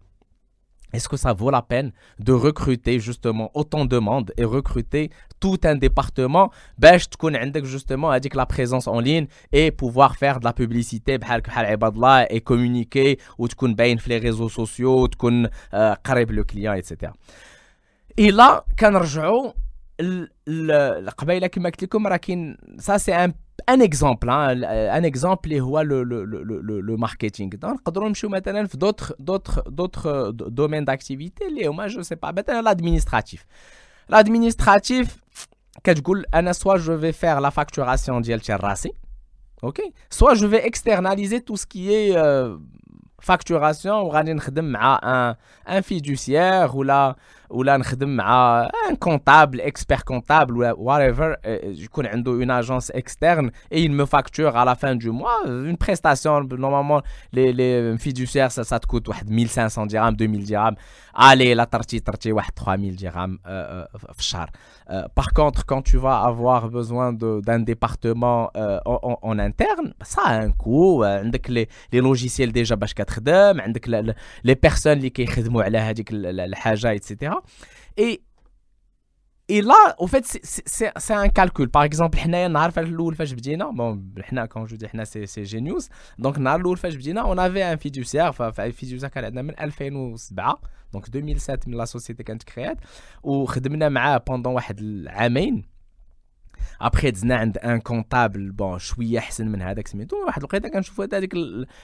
est-ce 0.93 1.09
que 1.09 1.17
ça 1.17 1.33
vaut 1.33 1.51
la 1.51 1.61
peine 1.61 1.91
de 2.19 2.31
recruter 2.31 2.99
justement 2.99 3.51
autant 3.53 3.85
de 3.85 3.97
monde 3.97 4.31
et 4.37 4.45
recruter 4.45 5.09
tout 5.39 5.59
un 5.65 5.75
département 5.75 6.51
باش 6.77 7.07
تكون 7.07 7.35
عندك 7.35 7.63
justement 7.65 8.05
هذيك 8.05 8.35
la 8.35 8.45
présence 8.45 8.87
en 8.87 8.99
ligne 8.99 9.27
et 9.51 9.71
pouvoir 9.71 10.15
faire 10.15 10.39
de 10.39 10.45
la 10.45 10.53
publicité 10.53 11.17
بحال 11.17 11.41
بحال 11.41 11.65
عباد 11.65 11.93
الله 11.93 12.25
et 12.25 12.41
communiquer 12.41 13.17
وتكون 13.37 13.75
باين 13.75 13.97
في 13.97 14.09
les 14.09 14.21
réseaux 14.23 14.49
sociaux 14.49 14.81
وتكون 14.81 15.47
قريب 16.05 16.31
le 16.31 16.43
client 16.43 16.73
etc. 16.73 17.11
Et 18.21 18.31
là 18.31 18.63
كنرجعوا 18.79 19.51
قبيله 21.17 21.47
كما 21.47 21.69
قلت 21.69 21.83
لكم 21.83 22.07
راه 22.07 22.17
كاين 22.17 22.57
ça 22.79 22.99
c'est 22.99 23.13
un 23.13 23.31
un 23.67 23.79
exemple 23.79 24.29
hein, 24.29 24.61
un 24.91 25.03
exemple 25.03 25.45
اللي 25.45 25.61
هو 25.61 25.81
le, 25.83 26.03
le, 26.03 26.25
le, 26.25 26.81
le 26.81 26.97
marketing 26.97 27.49
نقدروا 27.63 28.07
نمشيو 28.07 28.29
مثلا 28.29 28.67
في 28.67 28.77
d'autres 28.77 29.13
d'autres 29.21 29.61
d'autres 29.69 30.31
domaines 30.49 30.85
d'activité 30.85 31.45
اللي 31.47 31.67
هما 31.67 31.87
je 31.87 32.01
sais 32.01 32.17
pas 32.25 32.31
مثلا 32.33 32.61
l'administratif 32.61 33.39
l'administratif 34.13 35.07
كتقول 35.83 36.25
انا 36.33 36.53
soit 36.53 36.77
je 36.77 36.91
vais 36.91 37.13
faire 37.13 37.41
la 37.41 37.51
facturation 37.51 38.21
ديال 38.21 38.41
راسي 38.49 38.91
ok 39.65 39.81
soit 40.13 40.35
je 40.35 40.45
vais 40.45 40.65
externaliser 40.65 41.41
tout 41.41 41.57
ce 41.57 41.65
qui 41.65 41.91
est 41.91 42.15
euh, 42.15 42.59
facturation 43.21 43.85
وغادي 43.85 44.33
نخدم 44.33 44.65
مع 44.65 44.99
un, 44.99 45.35
un 45.71 45.81
fiduciaire 45.81 46.75
ولا 46.75 47.15
ولا 47.49 47.77
نخدم 47.77 48.09
مع 48.09 48.61
ان 48.89 48.95
كونتابل 48.95 49.61
اكسبير 49.61 50.01
كونتابل 50.01 50.57
ولا 50.57 50.73
whatever 50.73 51.47
يكون 51.63 52.05
عنده 52.05 52.31
اون 52.31 52.51
اجونس 52.51 52.91
اكسترن 52.91 53.51
اي 53.73 53.87
il 53.87 53.91
me 53.91 54.05
facture 54.05 54.55
à 54.55 54.65
la 54.65 54.75
fin 54.75 54.95
du 54.95 55.11
mois 55.11 55.37
une 55.45 55.77
prestation 55.77 56.43
normalement 56.65 57.01
les 57.33 57.53
les 57.53 57.97
fiduciaires 57.97 58.51
ça, 58.51 58.63
ça 58.63 58.79
te 58.79 58.87
coûte 58.87 59.09
واحد 59.09 59.29
1500 59.29 59.85
dirhams 59.85 60.15
2000 60.15 60.43
dirhams 60.45 60.75
allez 61.13 61.55
la 61.55 61.65
tarti 61.65 62.01
tarti 62.01 62.27
واحد 62.27 62.51
3000 62.55 62.95
dirhams 62.95 63.37
في 64.13 64.19
الشهر 64.19 64.49
par 65.19 65.33
contre 65.33 65.65
quand 65.65 65.81
tu 65.81 65.97
vas 65.97 66.19
avoir 66.31 66.69
besoin 66.69 67.13
d'un 67.13 67.59
département 67.59 68.51
en, 68.85 69.17
en, 69.21 69.39
interne 69.39 69.93
ça 70.03 70.21
a 70.25 70.33
un 70.45 70.51
coût 70.51 71.03
عندك 71.03 71.49
les, 71.49 71.67
les 71.93 72.01
logiciels 72.01 72.51
déjà 72.51 72.73
باش 72.73 72.93
كتخدم 72.93 73.61
عندك 73.61 74.13
les 74.47 74.55
personnes 74.67 74.87
اللي 74.87 75.09
كيخدموا 75.09 75.63
على 75.63 75.77
هذيك 75.77 76.09
الحاجه 76.11 76.97
etc 76.97 77.35
et 77.96 78.22
et 79.50 79.62
là, 79.62 79.96
en 79.98 80.06
fait, 80.06 80.38
c'est 80.44 81.12
un 81.12 81.28
calcul. 81.28 81.68
Par 81.68 81.82
exemple, 81.82 82.16
quand 84.48 84.66
je 84.66 84.76
dis 84.76 84.86
c'est 85.04 85.44
Genius, 85.44 85.88
donc 86.18 86.36
on 86.38 86.46
avait 87.36 87.62
un 87.64 87.76
fiduciaire, 87.76 88.32
un 88.40 88.70
fiduciaire 88.70 89.10
donc 90.92 91.10
2007, 91.10 91.66
la 91.66 91.86
société 91.86 92.22
qui 92.22 92.30
a 92.30 92.34
été 92.36 92.44
créée, 92.44 92.68
et 92.68 94.20
pendant 94.24 94.56
un 94.56 95.36
an, 95.36 95.62
ابخي 96.80 97.10
دزنا 97.10 97.36
عند 97.36 97.58
ان 97.58 97.80
كونطابل 97.80 98.50
بون 98.50 98.78
شوية 98.78 99.18
أحسن 99.18 99.48
من 99.48 99.62
هذاك 99.62 99.88
سميتو. 99.88 100.24
واحد 100.26 100.38
الوقيته 100.38 100.68
كنشوفوا 100.68 101.06
هذيك 101.12 101.34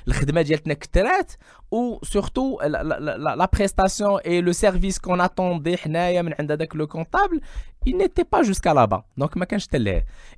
الخدمة 0.09 0.43
ديالتنا 0.43 0.75
كثرات. 0.75 1.33
و 1.71 2.05
سورتو 2.05 2.61
لا 2.62 3.49
بريستاسيون 3.52 4.21
اي 4.21 4.40
لو 4.40 4.52
سيرفيس 4.52 4.99
كون 4.99 5.21
اتوندي 5.21 5.76
حنايا 5.76 6.23
من 6.23 6.35
عند 6.38 6.52
هذاك 6.52 6.76
لو 6.76 6.87
كونطابل 6.87 7.40
il 7.87 7.97
n'était 7.97 8.25
pas 8.25 8.43
jusqu'à 8.43 8.75
là-bas. 8.75 9.05
Donc, 9.16 9.35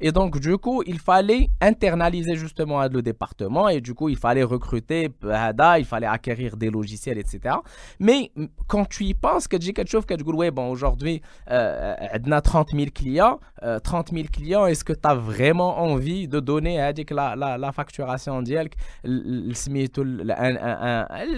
Et 0.00 0.12
donc, 0.12 0.38
du 0.38 0.56
coup, 0.58 0.82
il 0.86 0.98
fallait 0.98 1.48
internaliser 1.60 2.36
justement 2.36 2.82
le 2.86 3.02
département 3.02 3.68
et 3.68 3.80
du 3.80 3.94
coup, 3.94 4.08
il 4.10 4.16
fallait 4.16 4.42
recruter, 4.42 5.08
il 5.78 5.84
fallait 5.84 6.06
acquérir 6.06 6.56
des 6.56 6.70
logiciels, 6.70 7.18
etc. 7.18 7.56
Mais 7.98 8.30
quand 8.66 8.86
tu 8.86 9.04
y 9.04 9.14
penses, 9.14 9.48
que 9.48 9.56
tu 9.56 9.72
quelque 9.72 9.90
chose 9.90 10.04
que 10.04 10.14
tu 10.14 10.24
dis, 10.24 10.50
bon, 10.50 10.70
aujourd'hui, 10.70 11.22
euh, 11.50 11.94
on 12.26 12.32
a 12.32 12.40
30 12.40 12.68
000 12.74 12.86
clients, 12.94 13.40
30 13.82 14.12
euh, 14.12 14.16
000 14.16 14.28
clients, 14.30 14.66
est-ce 14.66 14.84
que 14.84 14.92
tu 14.92 15.08
as 15.08 15.14
vraiment 15.14 15.78
envie 15.80 16.28
de 16.28 16.40
donner 16.40 16.80
à 16.80 16.92
la, 17.10 17.34
la, 17.34 17.58
la 17.58 17.72
facturation 17.72 18.42
direct 18.42 18.76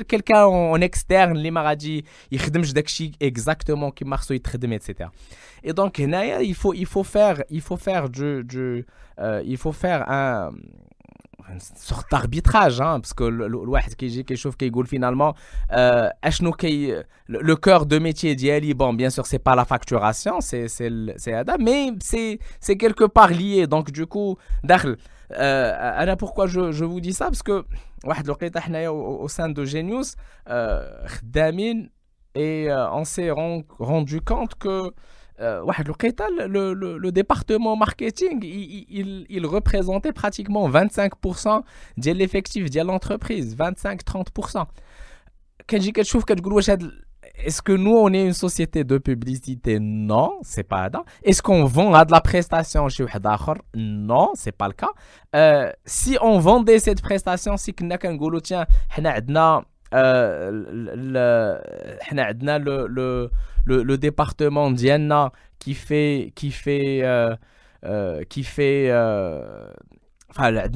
quelqu'un 0.09 0.45
en 0.45 0.81
externe, 0.81 1.39
les 1.39 1.51
maradis, 1.51 2.03
il 2.31 2.41
exactement 3.21 3.91
qui 3.91 4.05
marche, 4.05 4.31
etc. 4.31 5.09
Et 5.64 5.74
donc, 5.74 6.00
il 6.00 6.56
faut, 6.56 6.74
il 6.74 6.86
faut 6.86 7.04
faire, 7.04 7.44
il 7.50 7.62
faut 7.62 7.78
faire 7.78 8.10
du, 8.10 8.44
du 8.44 8.86
euh, 9.20 9.42
il 9.46 9.58
faut 9.58 9.72
faire 9.72 10.10
un 10.10 10.52
une 11.54 11.60
sorte 11.60 12.10
d'arbitrage 12.12 12.82
hein, 12.82 13.00
parce 13.00 13.14
que 13.14 13.24
le 13.24 13.56
واحد 13.56 13.94
كيجي 13.94 14.24
كيشوف 14.24 14.56
كيقول 14.56 14.88
finalement 14.88 15.34
euh, 15.72 16.10
اشنو 16.24 16.52
كي 16.52 17.04
le 17.30 17.56
cœur 17.56 17.86
de 17.86 18.00
métier 18.00 18.36
d'Yali 18.36 18.74
bon 18.74 18.94
bien 18.94 19.12
sûr 19.12 19.26
c'est 19.28 19.40
pas 19.40 19.56
la 19.56 19.66
facturation 19.66 20.42
c'est 20.42 20.68
c'est 20.68 20.92
c'est 21.18 21.34
Ada 21.34 21.58
mais 21.60 21.92
c'est 22.02 22.40
c'est 22.60 22.78
quelque 22.78 23.04
part 23.06 23.30
lié 23.30 23.68
donc 23.68 23.92
du 23.92 24.08
coup 24.08 24.38
داخل 24.64 24.98
euh, 25.32 25.36
انا 25.36 26.16
pourquoi 26.16 26.48
je, 26.48 26.72
je 26.72 26.84
vous 26.86 27.00
dis 27.00 27.14
ça 27.14 27.26
parce 27.26 27.44
que 27.44 27.64
واحد 28.06 28.26
الوقيته 28.26 28.60
حنايا 28.60 28.90
au, 28.90 29.26
au 29.26 29.28
sein 29.28 29.50
de 29.50 29.66
Genius 29.66 30.16
خدامين 31.08 31.90
et 32.36 32.68
on 32.92 33.06
s'est 33.06 33.32
rendu 33.80 34.22
compte 34.22 34.56
que 34.56 34.92
le, 36.47 36.75
le, 36.75 36.99
le, 36.99 37.13
département 37.13 37.75
marketing, 37.75 38.41
il, 38.43 39.47
représentait 39.47 40.13
pratiquement 40.13 40.69
25% 40.69 41.63
de 41.97 42.11
l'effectif 42.13 42.71
de 42.71 42.81
l'entreprise, 42.81 43.57
25-30%. 43.57 44.67
Est-ce 47.43 47.63
que 47.63 47.73
nous, 47.73 47.93
on 47.93 48.13
est 48.13 48.27
une 48.27 48.35
société 48.35 48.85
de 48.85 48.99
publicité? 48.99 49.79
Non, 49.81 50.39
c'est 50.43 50.63
pas 50.63 50.91
ça. 50.91 51.05
Est-ce 51.23 51.43
qu'on 51.43 51.65
vend 51.65 51.95
à 51.95 52.05
de 52.05 52.13
la 52.13 52.21
prestation 52.21 52.89
chez 52.89 53.05
Non, 53.75 54.33
c'est 54.35 54.53
pas 54.53 54.69
le 54.69 54.75
cas. 54.75 54.91
Euh, 55.35 55.73
si 55.87 56.19
on 56.21 56.39
vendait 56.39 56.79
cette 56.79 57.01
prestation, 57.01 57.57
si 57.57 57.75
on 57.81 57.91
a 57.91 57.97
tiens, 58.41 58.67
euh, 59.95 60.51
le, 60.53 61.59
le, 62.59 62.87
le, 62.89 63.31
le, 63.65 63.83
le 63.83 63.99
département 63.99 64.71
Diana 64.71 65.33
qui 65.59 65.75
fait 65.75 66.33
qui 66.35 66.51
fait 66.51 67.01
euh, 67.03 67.35
euh, 67.85 68.23
qui 68.25 68.45
fait 68.45 68.89
euh, 68.91 69.71
enfin 70.31 70.51
le, 70.51 70.69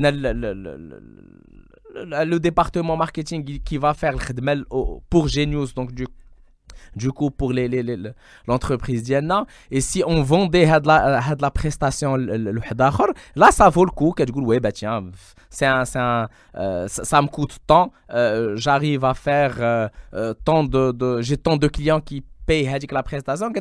le, 2.24 2.38
département 2.40 2.96
marketing 2.96 3.60
qui 3.62 3.78
va 3.78 3.94
faire 3.94 4.12
le 4.12 4.64
pour 5.10 5.28
Genius 5.28 5.74
donc 5.74 5.92
du 5.92 6.06
du 6.96 7.12
coup 7.12 7.30
pour 7.30 7.52
l'entreprise 8.46 9.00
les, 9.00 9.04
Diana 9.04 9.46
et 9.70 9.80
si 9.80 10.02
on 10.06 10.22
vendait 10.22 10.64
la, 10.66 11.20
la 11.38 11.50
prestation 11.50 12.16
là 12.16 13.50
ça 13.50 13.68
vaut 13.68 13.84
le 13.84 13.90
coup 13.90 14.14
tu 14.16 14.32
ouais 14.32 14.60
bah 14.60 14.72
tiens 14.72 15.04
c'est 15.50 15.66
un, 15.66 15.84
un 15.94 16.28
euh, 16.56 16.88
ça, 16.88 17.22
me 17.22 17.28
coûte 17.28 17.58
tant 17.66 17.92
euh, 18.10 18.56
j'arrive 18.56 19.04
à 19.04 19.14
faire 19.14 19.56
euh, 19.60 20.34
tant 20.44 20.64
de, 20.64 20.92
de 20.92 21.20
j'ai 21.20 21.36
tant 21.36 21.56
de 21.56 21.68
clients 21.68 22.00
qui 22.00 22.24
paye 22.45 22.69
la 22.91 23.03
prestation. 23.03 23.51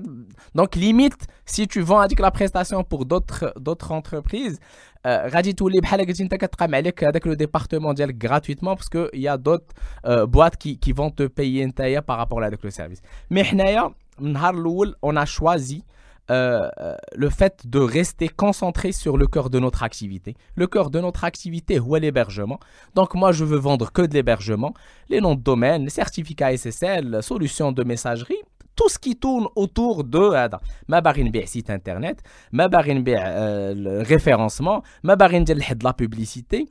Donc, 0.55 0.77
limite, 0.77 1.27
si 1.45 1.69
tu 1.69 1.81
vends 1.81 2.07
la 2.19 2.31
prestation 2.31 2.85
pour 2.85 3.05
d'autres 3.07 3.93
entreprises, 3.93 4.59
غادي 5.07 5.53
تولي 5.53 5.81
بحال 5.81 6.07
قلت 6.07 6.21
انت 6.21 6.35
كتقام 6.35 6.75
عليك 6.75 7.05
هذاك 7.05 7.27
لو 7.27 7.35
ديبارتمون 7.35 7.95
ديالك 7.95 8.27
gratuitement 8.27 8.77
parce 8.77 8.89
que 8.89 9.11
y 9.17 9.29
a 9.29 9.37
d'autres 9.37 9.75
euh, 10.07 10.27
boîtes 10.27 10.57
qui 10.57 10.79
qui 10.79 10.93
vont 10.93 11.11
te 11.11 11.27
payer 11.27 11.67
نتايا 11.67 12.01
par 12.01 12.19
rapport 12.19 12.43
à 12.43 12.51
le 12.51 12.71
service 12.71 13.01
mais 13.31 13.43
حنايا 13.43 13.95
من 14.19 14.27
النهار 14.27 14.55
الاول 14.55 14.97
on 15.07 15.17
a 15.17 15.25
choisi 15.25 15.85
euh, 16.31 16.69
le 17.15 17.31
fait 17.31 17.67
de 17.67 17.79
rester 17.79 18.29
concentré 18.29 18.93
sur 18.93 19.17
le 19.17 19.27
cœur 19.27 19.49
de 19.49 19.59
notre 19.59 19.83
activité. 19.83 20.37
Le 20.57 20.67
cœur 20.67 20.91
de 20.91 21.01
notre 21.01 21.25
activité, 21.25 21.77
est 21.77 22.01
l'hébergement. 22.01 22.61
Donc 22.95 23.15
moi, 23.15 23.33
je 23.33 23.45
veux 23.47 23.57
vendre 23.57 23.91
que 23.91 24.03
de 24.03 24.13
l'hébergement, 24.13 24.75
les 25.09 25.23
noms 25.23 25.37
de 25.37 25.41
domaine, 25.41 25.85
les 25.85 25.91
certificats 26.03 26.55
SSL, 26.55 27.23
solutions 27.23 27.73
de 27.73 27.83
messagerie, 27.83 28.43
tout 28.76 28.90
ce 28.90 28.98
qui 28.98 29.16
tourne 29.16 29.48
autour 29.56 30.04
de 30.04 30.32
ma 30.88 31.02
barine 31.02 31.32
site 31.46 31.70
internet, 31.70 32.22
ma 32.52 32.68
barine 32.68 33.04
euh, 33.08 34.04
référencement, 34.04 34.84
ma 35.04 35.16
barine 35.16 35.44
de 35.44 35.84
la 35.84 35.94
publicité. 35.94 36.68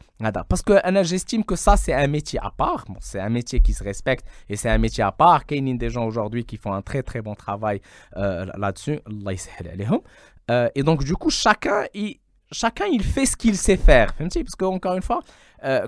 Parce 0.49 0.63
que 0.63 0.75
j'estime 1.03 1.45
que 1.45 1.57
ça, 1.57 1.77
c'est 1.77 1.93
un 1.93 2.07
métier 2.07 2.39
à 2.43 2.51
part. 2.51 2.85
c'est 3.01 3.21
un 3.21 3.29
métier 3.29 3.61
qui 3.61 3.73
se 3.73 3.85
respecte 3.85 4.27
et 4.49 4.57
c'est 4.57 4.71
un 4.71 4.79
métier 4.79 5.05
à 5.05 5.13
part. 5.13 5.43
Il 5.51 5.69
y 5.69 5.73
a 5.73 5.77
des 5.77 5.91
gens 5.91 6.07
aujourd'hui 6.07 6.45
qui 6.45 6.57
font 6.57 6.73
un 6.73 6.83
très 6.83 7.03
très 7.03 7.23
bon 7.23 7.35
travail 7.35 7.81
euh, 8.17 8.47
là-dessus. 8.57 9.01
Euh, 10.51 10.69
et 10.75 10.83
donc, 10.83 11.05
du 11.05 11.15
coup, 11.15 11.31
chacun, 11.31 11.85
il, 11.95 12.19
chacun, 12.51 12.87
il 12.87 13.03
fait 13.03 13.27
ce 13.27 13.37
qu'il 13.37 13.57
sait 13.57 13.77
faire. 13.77 14.15
Parce 14.15 14.57
que, 14.57 14.65
encore 14.65 14.95
une 14.95 15.03
fois, 15.03 15.21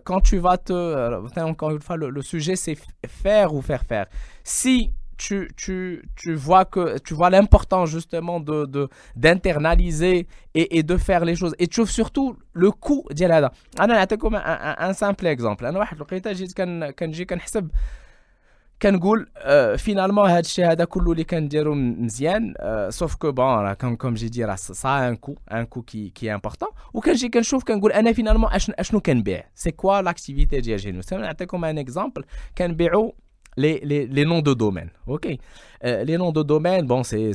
quand 0.05 0.21
tu 0.21 0.39
vas 0.39 0.59
te. 0.59 1.41
encore 1.41 1.71
une 1.71 1.81
fois, 1.81 1.97
le 1.97 2.23
sujet, 2.23 2.57
c'est 2.57 2.79
faire 3.07 3.55
ou 3.55 3.63
faire 3.63 3.83
faire. 3.85 4.07
Si 4.45 4.93
tu, 5.20 5.50
tu, 5.58 5.76
tu 6.16 6.34
vois 6.34 6.66
que 6.74 6.98
tu 7.00 7.14
vois 7.14 7.30
l'importance 7.30 7.90
justement 7.98 8.40
de, 8.40 8.58
de 8.66 8.84
d'internaliser 9.16 10.18
et, 10.60 10.78
et, 10.78 10.84
de 10.92 10.96
faire 11.08 11.24
les 11.30 11.36
choses 11.36 11.56
et 11.60 11.68
tu 11.68 11.82
vois 11.82 11.90
surtout 12.00 12.38
le 12.54 12.72
coût 12.72 13.04
ديال 13.12 13.32
هذا 13.32 13.52
انا 13.80 13.94
نعطيكم 13.94 14.38
un, 14.38 14.76
un 14.90 14.94
simple 14.94 15.28
exemple 15.28 15.64
انا 15.64 15.80
واحد 15.80 15.96
الوقيته 15.96 16.32
جيت 16.32 16.54
كان 16.54 16.90
كنجي 16.90 17.26
كنحسب 17.26 17.72
كنقول 18.82 19.28
فينالمون 19.78 20.30
هذا 20.30 20.40
الشيء 20.40 20.72
هذا 20.72 20.86
كله 20.86 21.12
اللي 21.12 21.24
كنديرو 21.24 21.76
مزيان 21.76 22.54
سوف 22.90 23.16
كو 23.16 23.32
بون 23.32 23.74
كوم 23.74 23.96
كوم 23.96 24.14
جي 24.14 24.30
دي 24.30 24.46
راه 24.46 24.56
سا 24.56 25.10
ان 25.10 25.16
كو 25.16 25.36
ان 25.52 25.66
كو 25.66 25.82
كي 25.82 26.10
كي 26.10 26.34
امبورطون 26.34 26.70
وكنجي 26.94 27.30
كنشوف 27.30 27.64
كنقول 27.64 27.92
انا 27.92 28.14
فينالمون 28.14 28.50
اشنو 28.54 29.00
كنبيع 29.00 29.44
سي 29.56 29.72
كوا 29.72 30.02
لاكتيفيتي 30.02 30.62
ديال 30.62 30.78
جينوس 30.78 31.14
نعطيكم 31.14 31.66
ان 31.66 31.78
اكزومبل 31.78 32.24
كنبيعو 32.58 33.16
les, 33.58 33.80
les, 33.84 34.08
les, 34.08 34.26
noms 34.26 34.42
de 34.42 34.54
domaine. 34.54 34.90
OK. 35.08 35.28
Euh, 35.84 36.04
les 36.04 36.18
noms 36.18 36.32
de 36.32 36.44
domaine, 36.44 36.86
bon, 36.86 37.04
c'est 37.04 37.34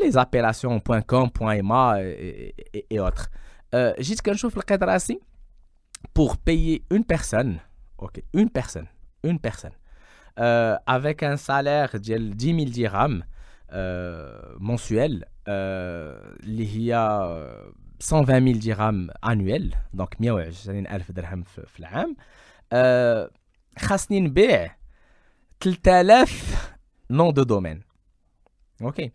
les 0.00 0.16
appellations 0.16 0.80
.com, 1.06 1.28
.ma 1.62 2.02
et, 2.02 2.54
et, 2.72 2.86
et 2.90 3.00
autres. 3.00 3.30
Euh, 3.74 3.92
Juste 3.98 4.22
qu'un 4.22 4.34
chose, 4.34 4.54
le 4.54 4.62
pour 6.14 6.36
payer 6.36 6.84
une 6.90 7.04
personne, 7.04 7.58
OK, 7.98 8.22
une 8.32 8.50
personne, 8.50 8.86
une 9.24 9.38
personne, 9.38 9.72
euh, 10.38 10.76
avec 10.86 11.22
un 11.22 11.36
salaire 11.36 11.90
de 11.92 12.16
10 12.16 12.54
000 12.54 12.70
dirhams 12.70 13.24
euh, 13.72 14.40
mensuel, 14.58 15.26
euh, 15.48 16.18
il 16.44 16.80
y 16.80 16.92
a 16.92 17.40
120 17.98 18.44
000 18.44 18.58
dirhams 18.58 19.10
annuels, 19.22 19.74
donc 19.92 20.14
120 20.20 20.52
000 20.64 20.86
dirhams 21.10 21.44
في 21.66 21.80
العام. 21.80 22.16
خاصني 23.78 24.20
نبيع 24.20 24.76
3000 25.62 26.26
noms 27.10 27.32
de 27.32 27.44
domaine. 27.44 27.82
OK. 28.80 29.10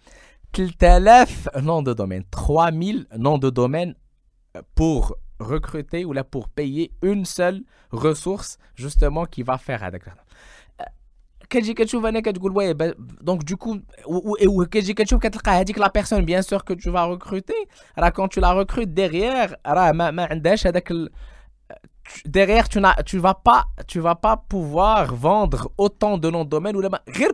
3000 0.51 1.27
noms 1.61 1.81
de 1.81 1.93
domaine. 1.93 2.23
3000 2.31 3.07
noms 3.17 3.37
de 3.37 3.49
domaine 3.49 3.95
pour 4.75 5.15
recruter 5.39 6.05
ou 6.05 6.13
là 6.13 6.23
pour 6.23 6.49
payer 6.49 6.91
une 7.01 7.25
seule 7.25 7.63
ressource 7.91 8.57
justement 8.75 9.25
qui 9.25 9.43
va 9.43 9.57
faire 9.57 9.83
avec 9.83 10.03
كتجي 11.49 11.73
كتشوف 11.73 12.05
انا 12.05 12.19
كتقول 12.19 12.57
وي 12.57 12.73
دونك 13.21 13.43
دوكو 13.43 13.79
وكتجي 14.45 14.93
كتشوف 14.93 15.21
كتلقى 15.21 15.51
هذيك 15.51 15.79
لا 15.79 15.91
بيرسون 15.95 16.25
بيان 16.25 16.41
سور 16.41 16.61
كو 16.61 16.73
تو 16.73 16.91
فا 16.91 17.05
ريكروتي 17.05 17.53
راه 17.97 18.09
كون 18.09 18.29
تو 18.29 18.41
لا 18.41 18.53
ريكروت 18.53 18.87
ديغيير 18.87 19.55
راه 19.67 19.91
ما, 19.91 20.11
ما 20.11 20.25
عندهاش 20.25 20.67
هذاك 20.67 20.93
derrière, 22.24 22.68
tu, 22.68 22.80
tu 23.06 23.18
vas 23.18 23.34
pas, 23.34 23.66
tu 23.86 24.00
vas 24.00 24.14
pas 24.14 24.36
pouvoir 24.36 25.14
vendre 25.14 25.70
autant 25.78 26.18
de 26.18 26.30
noms 26.30 26.44
de 26.44 26.50
domaine 26.50 26.76
ou 26.76 26.82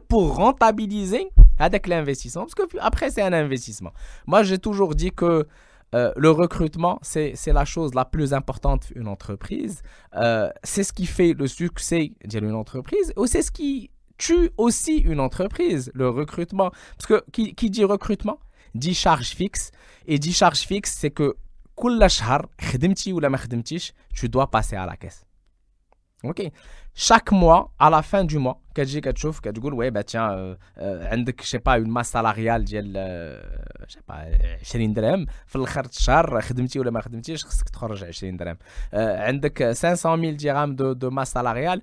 pour 0.08 0.36
rentabiliser 0.36 1.28
avec 1.58 1.86
l'investissement. 1.86 2.42
Parce 2.42 2.54
que 2.54 2.78
après, 2.80 3.10
c'est 3.10 3.22
un 3.22 3.32
investissement. 3.32 3.92
Moi, 4.26 4.42
j'ai 4.42 4.58
toujours 4.58 4.94
dit 4.94 5.12
que 5.12 5.46
euh, 5.94 6.12
le 6.16 6.30
recrutement, 6.30 6.98
c'est 7.02 7.34
la 7.46 7.64
chose 7.64 7.94
la 7.94 8.04
plus 8.04 8.34
importante 8.34 8.92
d'une 8.92 9.08
entreprise. 9.08 9.82
Euh, 10.16 10.50
c'est 10.64 10.82
ce 10.82 10.92
qui 10.92 11.06
fait 11.06 11.34
le 11.34 11.46
succès 11.46 12.12
d'une 12.24 12.54
entreprise. 12.54 13.12
Ou 13.16 13.26
c'est 13.26 13.42
ce 13.42 13.50
qui 13.50 13.90
tue 14.18 14.50
aussi 14.56 14.98
une 14.98 15.20
entreprise, 15.20 15.90
le 15.94 16.08
recrutement. 16.08 16.70
Parce 16.96 17.06
que 17.06 17.24
qui, 17.30 17.54
qui 17.54 17.70
dit 17.70 17.84
recrutement 17.84 18.38
dit 18.74 18.94
charge 18.94 19.30
fixe. 19.30 19.70
Et 20.06 20.18
dit 20.18 20.32
charge 20.32 20.60
fixe, 20.60 20.96
c'est 20.98 21.10
que 21.10 21.36
كل 21.74 22.10
شهر 22.10 22.48
خدمتي 22.60 23.12
ولا 23.12 23.28
ما 23.28 23.36
خدمتيش 23.36 23.92
tu 24.16 24.26
dois 24.26 24.46
passer 24.46 24.76
à 24.76 24.86
la 24.86 24.96
caisse. 24.96 25.24
أوكي 26.24 26.52
mois 27.32 27.68
à 27.78 27.90
la 27.90 28.02
fin 28.02 28.24
du 28.24 28.38
mois 28.38 28.56
كتجي 28.74 29.00
كتشوف 29.00 29.40
كتقول 29.40 29.74
وي 29.74 29.90
با 29.90 30.00
تيان 30.00 30.56
عندك 30.78 31.40
شي 31.40 31.58
با 31.58 31.74
اون 31.74 31.90
ماس 31.90 32.12
سالاريال 32.12 32.64
ديال 32.64 32.92
شي 33.88 33.98
با 34.08 34.14
20 34.60 34.92
درهم. 34.92 35.26
في 35.46 35.56
الآخر 35.56 35.84
الشهر 35.84 36.40
خدمتي 36.40 36.80
ولا 36.80 36.90
ما 36.90 37.00
خدمتيش 37.00 37.44
خصك 37.44 37.68
تخرج 37.68 38.04
20 38.04 38.36
درهم. 38.36 38.56
عندك 38.94 39.72
500000 39.72 40.42
درهم 40.42 40.76
دو 40.76 40.92
دو 40.92 41.10
ماس 41.10 41.32
سالاريال 41.32 41.82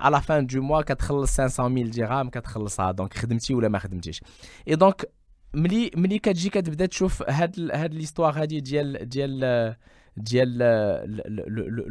على 0.00 0.22
فان 0.22 0.46
دو 0.46 0.62
موا 0.62 0.82
كتخلص 0.82 1.40
500000 1.40 1.96
درهم 1.96 2.30
كتخلصها. 2.30 2.90
دونك 2.90 3.18
خدمتي 3.18 3.54
ولا 3.54 3.68
ما 3.68 3.78
خدمتيش. 3.78 4.24
اي 4.68 4.76
دونك 4.76 5.10
ملي 5.53 5.91
ملي 5.95 6.19
كتجي 6.19 6.49
كتبدا 6.49 6.85
تشوف 6.85 7.23
هاد 7.29 7.71
هاد 7.73 7.93
ليستوار 7.93 8.41
هادي 8.41 8.59
ديال 8.59 9.09
ديال 9.09 9.75
ديال 10.17 10.57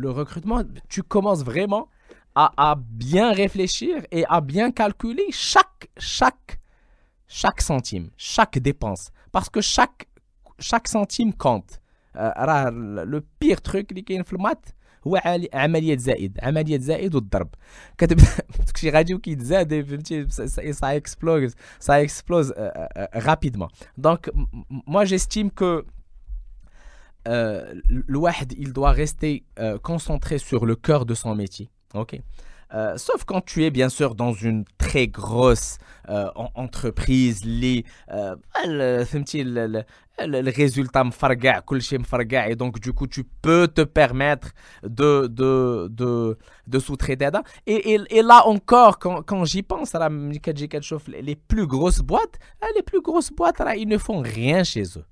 le 0.05 0.11
recrutement 0.11 0.63
tu 0.89 1.03
commences 1.03 1.43
vraiment 1.45 1.89
à, 2.35 2.71
à 2.71 2.75
bien 2.77 3.33
réfléchir 3.33 4.03
et 4.11 4.25
à 4.29 4.41
bien 4.41 4.71
calculer 4.71 5.29
chaque 5.31 5.89
chaque 5.99 6.61
chaque 7.27 7.61
centime 7.61 8.11
chaque 8.17 8.59
dépense 8.59 9.11
parce 9.33 9.49
que 9.55 9.61
chaque 9.61 10.07
chaque 10.59 10.89
centime 10.89 11.33
compte 11.33 11.81
راه 12.17 12.71
le 13.05 13.21
pire 13.21 13.61
truc 13.71 13.87
اللي 13.91 14.03
كاين 14.03 14.23
في 14.23 14.33
المات 14.33 14.67
هو 15.07 15.21
عمليه 15.55 15.97
زائد 15.97 16.39
عمليه 16.43 16.79
زائد 16.79 17.15
والضرب 17.15 17.49
كتبدا 17.99 18.27
داكشي 18.67 18.91
غادي 18.91 19.15
وكيتزاد 19.15 19.85
فهمتي 19.85 20.29
سا 20.73 20.97
اكسبلوز 20.97 21.55
سا 21.81 22.03
اكسبلوز 22.03 22.53
رابيدمون 23.17 23.69
دونك 23.99 24.31
moi 24.91 25.05
j'estime 25.05 25.51
que 25.51 25.85
euh, 27.29 27.75
الواحد 28.09 28.53
il 28.53 28.73
doit 28.73 28.93
rester 28.93 29.45
euh, 29.59 29.79
concentré 29.79 30.39
sur 30.39 30.67
le 30.67 30.77
cœur 30.77 31.07
de 31.07 31.15
son 31.15 31.35
métier 31.35 31.71
ok 31.95 32.21
euh, 32.74 32.98
sauf 32.98 33.24
quand 33.26 33.42
tu 33.42 33.66
es 33.66 33.72
bien 33.72 33.90
sûr 33.90 34.16
dans 34.16 34.34
une 34.34 34.64
très 34.78 35.08
grosse 35.08 35.78
euh, 36.10 36.30
entreprise, 36.56 37.44
les, 37.44 37.86
euh, 38.12 38.36
le, 38.66 39.04
le, 39.04 39.68
le, 39.68 40.42
le, 40.42 40.52
résultat 40.52 41.04
m'farga, 41.04 41.62
et 42.50 42.56
donc 42.56 42.80
du 42.80 42.94
coup 42.94 43.08
tu 43.08 43.24
peux 43.24 43.68
te 43.68 43.82
permettre 43.82 44.52
de, 44.84 45.28
de, 45.28 45.88
de, 45.90 46.38
de 46.68 46.80
sous-traiter. 46.80 47.30
Et, 47.68 47.98
et, 48.10 48.22
là 48.22 48.48
encore, 48.48 49.00
quand, 49.00 49.22
quand 49.24 49.46
j'y 49.46 49.64
pense, 49.64 49.94
les 49.94 51.36
plus 51.36 51.68
grosses 51.68 52.00
boîtes, 52.00 52.40
euh, 52.64 52.68
les 52.76 52.84
plus 52.84 53.02
grosses 53.02 53.32
boîtes, 53.32 53.62
ils 53.78 53.88
ne 53.88 53.98
font 53.98 54.22
rien 54.22 54.64
chez 54.64 54.84
eux 54.98 55.06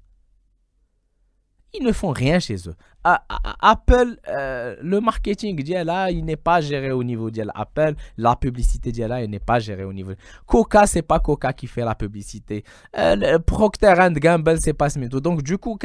ils 1.74 1.84
ne 1.84 1.92
font 1.92 2.12
rien 2.12 2.40
chez 2.40 2.56
eux. 2.68 2.76
Apple, 3.04 4.18
euh, 4.28 4.76
le 4.82 5.00
marketing 5.00 5.64
là, 5.84 6.12
il 6.12 6.26
n'est 6.26 6.36
pas 6.36 6.62
géré 6.62 6.92
au 6.92 7.04
niveau 7.04 7.32
de 7.32 7.44
Apple. 7.54 7.96
La 8.18 8.36
publicité 8.36 8.92
là, 9.08 9.24
il 9.24 9.30
n'est 9.30 9.40
pas 9.40 9.60
géré 9.60 9.84
au 9.84 9.94
niveau. 9.94 10.14
Coca, 10.46 10.86
c'est 10.86 11.02
pas 11.02 11.20
Coca 11.20 11.54
qui 11.54 11.68
fait 11.68 11.86
la 11.86 11.96
publicité. 11.96 12.64
Euh, 12.98 13.40
Procter 13.40 13.94
Gamble, 14.14 14.60
c'est 14.60 14.74
pas 14.74 14.90
Smith. 14.90 15.12
Donc 15.12 15.44
du 15.44 15.58
coup, 15.58 15.78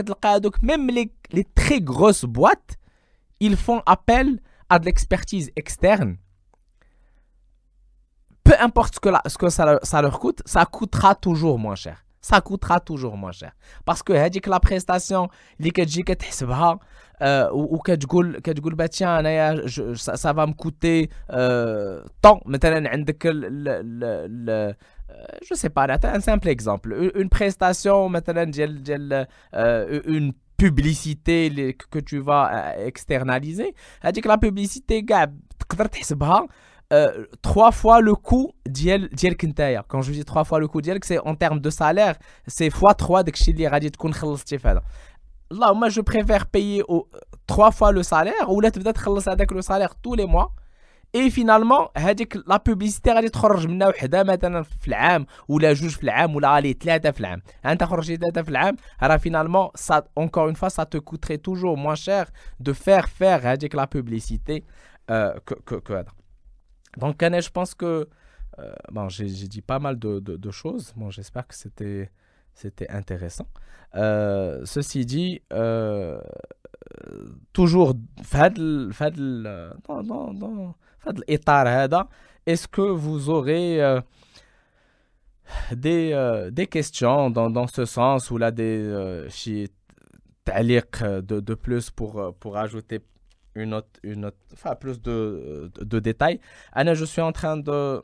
même 0.62 0.88
les, 0.88 1.44
très 1.54 1.80
grosses 1.80 2.24
boîtes, 2.24 2.78
ils 3.40 3.56
font 3.56 3.82
appel 3.86 4.40
à 4.68 4.78
de 4.78 4.86
l'expertise 4.86 5.50
externe. 5.56 6.16
Peu 8.42 8.54
importe 8.60 8.96
ce 8.96 9.38
que, 9.38 9.48
ça 9.48 10.02
leur 10.02 10.18
coûte, 10.18 10.42
ça 10.44 10.66
coûtera 10.66 11.14
toujours 11.14 11.58
moins 11.58 11.76
cher 11.76 12.03
ça 12.23 12.41
coûtera 12.41 12.79
toujours 12.79 13.15
moins 13.17 13.31
cher 13.31 13.51
parce 13.85 14.03
que 14.03 14.11
هذيك 14.11 14.49
la 14.49 14.59
prestation 14.59 15.29
اللي 15.59 15.71
كتجي 15.71 16.03
كتحسبها 16.03 16.79
وكتقول 17.51 18.39
كتقول 18.39 18.75
با 18.75 18.85
تيان 18.85 19.09
انايا 19.09 19.67
سا 19.95 20.33
va 20.33 20.45
me 20.47 20.53
coûter 20.53 21.07
tant 22.27 22.39
مثلا 22.45 22.89
عندك 22.89 23.27
je 25.47 25.53
sais 25.53 25.69
pas, 25.69 25.85
un 26.17 26.21
simple 26.21 26.47
exemple. 26.47 26.89
Une 27.15 27.29
prestation, 27.29 28.09
maintenant, 28.09 28.45
une 30.15 30.33
publicité 30.57 31.75
que 31.91 31.99
tu 31.99 32.19
vas 32.19 32.75
externaliser. 32.77 33.73
C'est-à-dire 34.01 34.23
que 34.23 34.27
la 34.27 34.37
publicité, 34.37 35.05
euh, 36.93 37.25
trois 37.41 37.71
fois 37.71 38.01
le 38.01 38.15
coût 38.15 38.51
d'Yel 38.67 39.09
Quand 39.87 40.01
je 40.01 40.11
dis 40.11 40.25
trois 40.25 40.43
fois 40.43 40.59
le 40.59 40.67
coût 40.67 40.81
d'Yel, 40.81 40.99
c'est 41.03 41.19
en 41.19 41.35
termes 41.35 41.59
de 41.59 41.69
salaire, 41.69 42.15
c'est 42.47 42.69
fois 42.71 42.93
trois 42.95 43.21
de 43.23 43.31
que 43.31 44.79
Là, 45.51 45.73
moi, 45.73 45.89
je 45.89 46.01
préfère 46.01 46.45
payer 46.45 46.83
au, 46.87 47.07
trois 47.47 47.71
fois 47.71 47.91
le 47.91 48.03
salaire 48.03 48.51
ou 48.51 48.59
là, 48.61 48.71
peut-être 48.71 49.27
avec 49.27 49.51
le 49.51 49.61
salaire 49.61 49.95
tous 49.95 50.15
les 50.15 50.25
mois. 50.25 50.51
Et 51.11 51.31
finalement, 51.31 51.89
la 51.95 52.59
publicité 52.59 53.11
غادي 53.11 53.29
تخرج 53.29 53.67
منها 53.67 53.87
وحده 53.87 54.23
مثلا 54.23 54.63
في 54.63 54.87
العام 54.87 55.25
ولا 55.47 55.73
جوج 55.73 55.89
في 55.89 56.03
العام 56.03 56.35
ولا 56.35 56.55
غالي 56.55 56.73
ثلاثه 56.73 57.11
في 57.11 57.19
العام 57.19 57.41
انت 57.65 57.83
خرجتي 57.83 58.17
ثلاثه 58.17 58.41
في 58.41 58.49
العام 58.49 58.75
راه 59.03 59.17
finalement 59.17 59.71
ça 59.75 60.01
encore 60.15 60.49
une 60.49 60.55
fois 60.55 60.69
ça 60.69 60.85
te 60.85 60.97
coûterait 60.97 61.39
toujours 61.39 61.77
moins 61.77 61.95
cher 61.95 62.25
de 62.59 62.73
faire 62.73 63.09
faire 63.09 63.45
هذيك 63.45 63.75
la 63.75 63.87
publicité 63.87 64.63
euh, 65.09 65.33
que 65.65 66.03
donc, 66.96 67.16
je 67.20 67.50
pense 67.50 67.74
que 67.74 68.08
euh, 68.58 68.72
bon, 68.92 69.08
j'ai 69.08 69.26
dit 69.26 69.62
pas 69.62 69.78
mal 69.78 69.98
de, 69.98 70.50
choses. 70.50 70.92
Bon, 70.96 71.10
j'espère 71.10 71.46
que 71.46 71.54
c'était 71.54 72.10
intéressant. 72.88 73.46
Euh, 73.94 74.62
ceci 74.64 75.04
dit, 75.06 75.42
euh, 75.52 76.20
toujours, 77.52 77.94
est-ce 82.46 82.68
que 82.68 82.82
vous 82.82 83.30
aurez 83.30 84.00
des, 85.72 86.48
des 86.52 86.66
questions 86.66 87.30
dans, 87.30 87.50
dans 87.50 87.66
ce 87.66 87.84
sens 87.84 88.30
ou 88.30 88.38
là 88.38 88.50
des 88.50 89.26
de, 91.02 91.40
de 91.40 91.54
plus 91.54 91.90
pour, 91.90 92.34
pour 92.38 92.56
ajouter 92.56 93.00
une 93.55 93.73
autre, 93.73 93.99
une 94.03 94.25
autre, 94.25 94.37
enfin, 94.53 94.75
plus 94.75 95.01
de, 95.01 95.71
de, 95.81 95.99
détails. 95.99 96.39
Anna, 96.71 96.93
je 96.93 97.05
suis 97.05 97.21
en 97.21 97.31
train 97.31 97.57
de, 97.57 98.01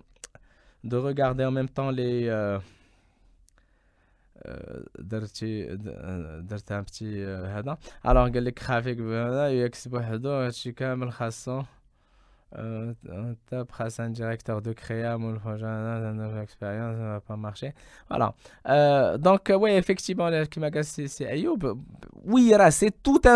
de 0.84 0.98
regarder 0.98 1.46
en 1.46 1.52
même 1.52 1.70
temps 1.70 1.92
les. 1.92 2.30
Euh, 2.30 2.60
درتي 5.00 5.76
درت 6.40 6.72
un 6.72 6.84
petit 6.84 7.26
هذا 7.26 7.78
alors 8.04 8.34
قال 8.34 8.46
لك 8.46 8.60
خافيك 8.60 8.98
بهذا 8.98 9.50
يكس 9.50 9.88
بوحدو 9.88 10.30
هادشي 10.30 10.72
كامل 10.72 11.12
خاصو 11.12 11.64
تاب 13.48 13.72
خاص 13.72 14.00
ان 14.00 14.14
ديريكتور 14.14 14.60
دو 14.60 14.74
كريا 14.74 15.16
مول 15.16 15.40
فوجان 15.40 16.20
اكسبيريونس 16.38 16.98
ça 16.98 17.02
va 17.02 17.22
pas 17.22 17.38
marcher 17.38 17.74
voilà 18.10 18.34
euh, 18.68 19.18
donc 19.18 19.50
oui 19.50 19.72
effectivement 19.82 20.44
كيما 20.44 20.70
قال 20.70 20.86
سي 20.86 21.30
ايوب 21.30 21.84
وي 22.26 22.56
راه 22.56 22.70
سي 22.70 22.90
توت 22.90 23.28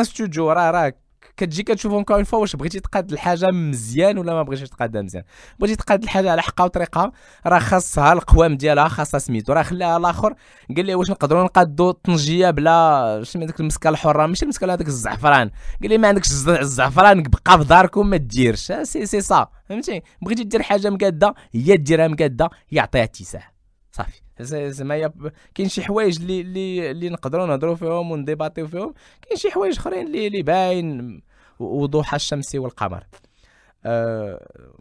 كتجي 1.36 1.62
كتشوف 1.62 1.92
اونكور 1.92 2.16
اون 2.16 2.24
فوا 2.24 2.38
واش 2.38 2.56
بغيتي 2.56 2.80
تقاد 2.80 3.12
الحاجة 3.12 3.50
مزيان 3.50 4.18
ولا 4.18 4.34
ما 4.34 4.42
بغيتيش 4.42 4.68
تقادها 4.68 5.02
مزيان. 5.02 5.24
بغيتي 5.58 5.76
تقاد 5.76 6.02
الحاجة 6.02 6.30
على 6.30 6.42
حقها 6.42 6.64
وطريقها 6.64 7.12
راه 7.46 7.58
خاصها 7.58 8.12
القوام 8.12 8.56
ديالها 8.56 8.88
خاصها 8.88 9.18
سميتو 9.18 9.52
راه 9.52 9.62
خلاها 9.62 9.96
الآخر. 9.96 10.34
قال 10.76 10.86
لي 10.86 10.94
واش 10.94 11.10
نقدروا 11.10 11.44
نقادو 11.44 11.90
طنجية 11.90 12.50
بلا 12.50 13.20
شنو 13.24 13.46
داك 13.46 13.60
المسكة 13.60 13.88
الحرة؟ 13.90 14.26
ماشي 14.26 14.44
المسكة 14.44 14.64
هذاك 14.74 14.88
الزعفران. 14.88 15.50
قال 15.82 15.90
لي 15.90 15.98
ما 15.98 16.08
عندكش 16.08 16.30
الزعفران 16.48 17.22
بقى 17.22 17.58
في 17.58 17.64
داركم 17.64 18.06
ما 18.06 18.16
ديرش 18.16 18.72
سي 18.82 19.06
سي 19.06 19.20
صا 19.20 19.48
فهمتي؟ 19.68 20.02
بغيتي 20.22 20.44
دير 20.44 20.62
حاجة 20.62 20.90
مقادة 20.90 21.34
هي 21.54 21.76
ديرها 21.76 22.08
مقادة 22.08 22.50
يعطيها 22.72 23.04
اتساع. 23.04 23.52
صافي. 23.92 24.23
زعما 24.40 25.10
كاين 25.54 25.68
شي 25.68 25.82
حوايج 25.82 26.20
اللي 26.20 26.40
اللي 26.40 26.90
اللي 26.90 27.08
نقدروا 27.08 27.46
نهضروا 27.46 27.74
فيهم 27.74 28.10
ونديباتيو 28.10 28.66
فيهم 28.66 28.94
كاين 29.22 29.36
شي 29.36 29.50
حوايج 29.50 29.78
اخرين 29.78 30.06
اللي 30.06 30.26
اللي 30.26 30.42
باين 30.42 31.22
وضوح 31.58 32.14
الشمس 32.14 32.54
والقمر. 32.54 33.06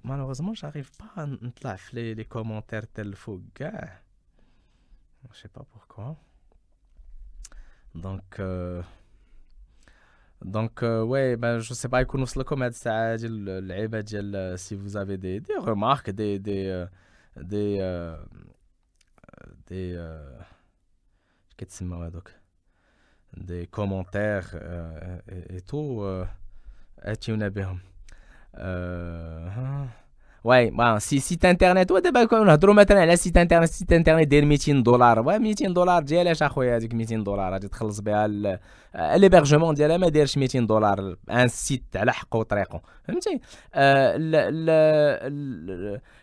مالوغوزمون 0.04 0.54
جاريف 0.54 0.92
با 1.00 1.26
نطلع 1.26 1.76
في 1.76 2.14
لي 2.14 2.24
كومونتير 2.24 2.82
تاع 2.84 3.04
الفوق 3.04 3.42
كاع. 3.56 4.02
سي 5.34 5.48
با 5.56 5.66
بوركوا 5.74 6.14
دونك 7.96 8.42
دونك 10.42 10.84
وي 10.84 11.36
با 11.36 11.58
جو 11.58 11.76
سي 11.76 11.88
با 11.88 12.00
يكون 12.00 12.22
وصلكم 12.22 12.64
هاد 12.64 12.72
الساعة 12.72 13.16
ديال 13.16 13.50
اللعيبة 13.50 14.00
ديال 14.00 14.60
سي 14.60 14.78
فوز 14.78 14.98
دي 14.98 15.40
دي 15.40 15.54
ريمارك 15.60 16.10
دي 16.10 16.38
دي 16.38 16.88
دي 17.38 17.80
Euh, 19.72 20.40
des, 23.38 23.68
commentaires 23.68 24.52
euh, 24.54 25.20
et, 25.30 25.58
et 25.58 25.62
tout. 25.62 26.02
Euh, 26.04 26.26
Ouais, 30.44 30.72
bon, 30.72 31.00
si 31.00 31.22
site 31.22 31.46
internet 31.46 31.92
ودابا 31.92 32.26
كنهضروا 32.26 32.74
مثلا 32.74 33.02
على 33.02 33.16
سيت 33.16 33.38
انترنت 33.38 33.70
سيت 33.70 33.94
انترنت 33.94 34.28
داير 34.28 34.46
200 34.46 34.72
دولار 34.72 35.20
و 35.20 35.40
200 35.40 35.68
دولار 35.68 36.04
ديالاش 36.04 36.44
اخويا 36.44 36.78
هذيك 36.78 36.94
200 36.94 37.16
دولار 37.16 37.54
غادي 37.54 37.68
تخلص 37.68 38.00
بها 38.00 38.28
ليبرجمون 39.18 39.76
ديالها 39.76 39.98
ما 39.98 40.10
دايرش 40.10 40.38
200 40.38 40.60
دولار 40.60 41.16
ان 41.32 41.48
سيت 41.48 41.84
على 41.96 42.14
حقه 42.14 42.38
وطريقه 42.38 42.82
فهمتي 43.04 43.40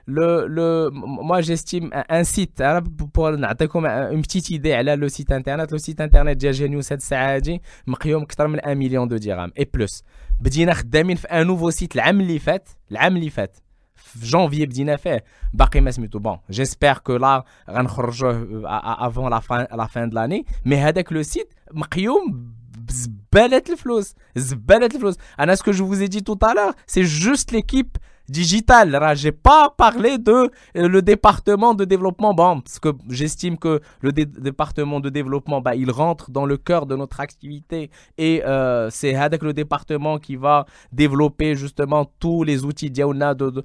لو 0.08 0.46
لو 0.46 0.90
موا 0.92 1.40
جيستيم 1.40 1.90
ان 1.94 2.24
سيت 2.24 2.60
أنا 2.60 2.78
بور 2.78 3.36
نعطيكم 3.36 3.86
اون 3.86 4.20
بتيت 4.20 4.50
ايدي 4.50 4.74
على 4.74 4.96
لو 4.96 5.08
سيت 5.08 5.32
انترنت 5.32 5.72
لو 5.72 5.78
سيت 5.78 6.00
انترنت 6.00 6.36
ديال 6.36 6.52
جينيوس 6.52 6.92
هاد 6.92 6.98
الساعة 6.98 7.34
هادي 7.34 7.62
مقيوم 7.86 8.22
أكثر 8.22 8.46
من 8.46 8.58
1 8.64 8.76
مليون 8.76 9.08
دو 9.08 9.16
درهم 9.16 9.52
اي 9.58 9.70
بلوس 9.74 10.04
بدينا 10.40 10.74
خدامين 10.74 11.16
في 11.16 11.26
ان 11.26 11.46
نوفو 11.46 11.70
سيت 11.70 11.94
العام 11.94 12.20
اللي 12.20 12.38
فات 12.38 12.68
العام 12.90 13.16
اللي 13.16 13.30
فات 13.30 13.56
janvier 14.23 14.65
بدينا 14.65 14.95
فيه 14.95 15.23
باقي 15.53 15.81
ما 15.81 15.91
سميتو 15.91 16.19
بون 16.19 16.37
جيسبر 16.49 16.97
كو 16.97 17.15
لا 17.15 17.43
غنخرجوه 17.69 18.61
افون 19.07 19.29
لا 19.29 19.39
فان 19.39 19.67
لا 19.77 19.85
فان 19.87 20.09
دو 20.09 20.15
لاني 20.15 20.45
مي 20.65 20.77
هذاك 20.77 21.13
لو 21.13 21.23
سيت 21.23 21.53
مقيوم 21.71 22.53
بزباله 22.77 23.63
الفلوس 23.69 24.15
زباله 24.35 24.85
الفلوس 24.85 25.15
انا 25.39 25.55
سكو 25.55 25.71
جو 25.71 25.87
فوز 25.87 26.03
دي 26.03 26.21
تو 26.21 26.33
تالور 26.33 26.73
سي 26.87 27.01
جوست 27.01 27.53
ليكيب 27.53 27.97
digital. 28.30 28.98
J'ai 29.14 29.32
pas 29.32 29.74
parlé 29.76 30.18
de 30.18 30.32
euh, 30.32 30.88
le 30.88 31.02
département 31.02 31.74
de 31.74 31.84
développement, 31.84 32.32
bon, 32.32 32.60
parce 32.60 32.78
que 32.78 32.90
j'estime 33.08 33.58
que 33.58 33.80
le 34.00 34.12
département 34.12 35.00
de 35.00 35.10
développement, 35.10 35.60
bah, 35.60 35.74
il 35.74 35.90
rentre 35.90 36.30
dans 36.30 36.46
le 36.46 36.56
cœur 36.56 36.86
de 36.86 36.96
notre 36.96 37.20
activité 37.20 37.90
et 38.16 38.42
euh, 38.44 38.88
c'est 38.90 39.14
avec 39.14 39.42
le 39.42 39.52
département 39.52 40.18
qui 40.18 40.36
va 40.36 40.64
développer 40.92 41.56
justement 41.56 42.06
tous 42.18 42.44
les 42.44 42.64
outils 42.64 42.90
diaona 42.90 43.34
de, 43.34 43.50
de 43.50 43.64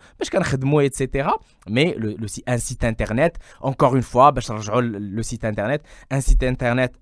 etc. 0.82 1.30
Mais 1.70 1.96
le, 1.98 2.16
un 2.48 2.58
site 2.58 2.84
internet, 2.84 3.38
encore 3.62 3.96
une 3.96 4.04
fois, 4.04 4.32
bah, 4.32 4.42
le 4.82 5.24
site 5.24 5.46
internet, 5.46 5.84
un 6.10 6.22
site 6.22 6.44
internet, 6.44 6.94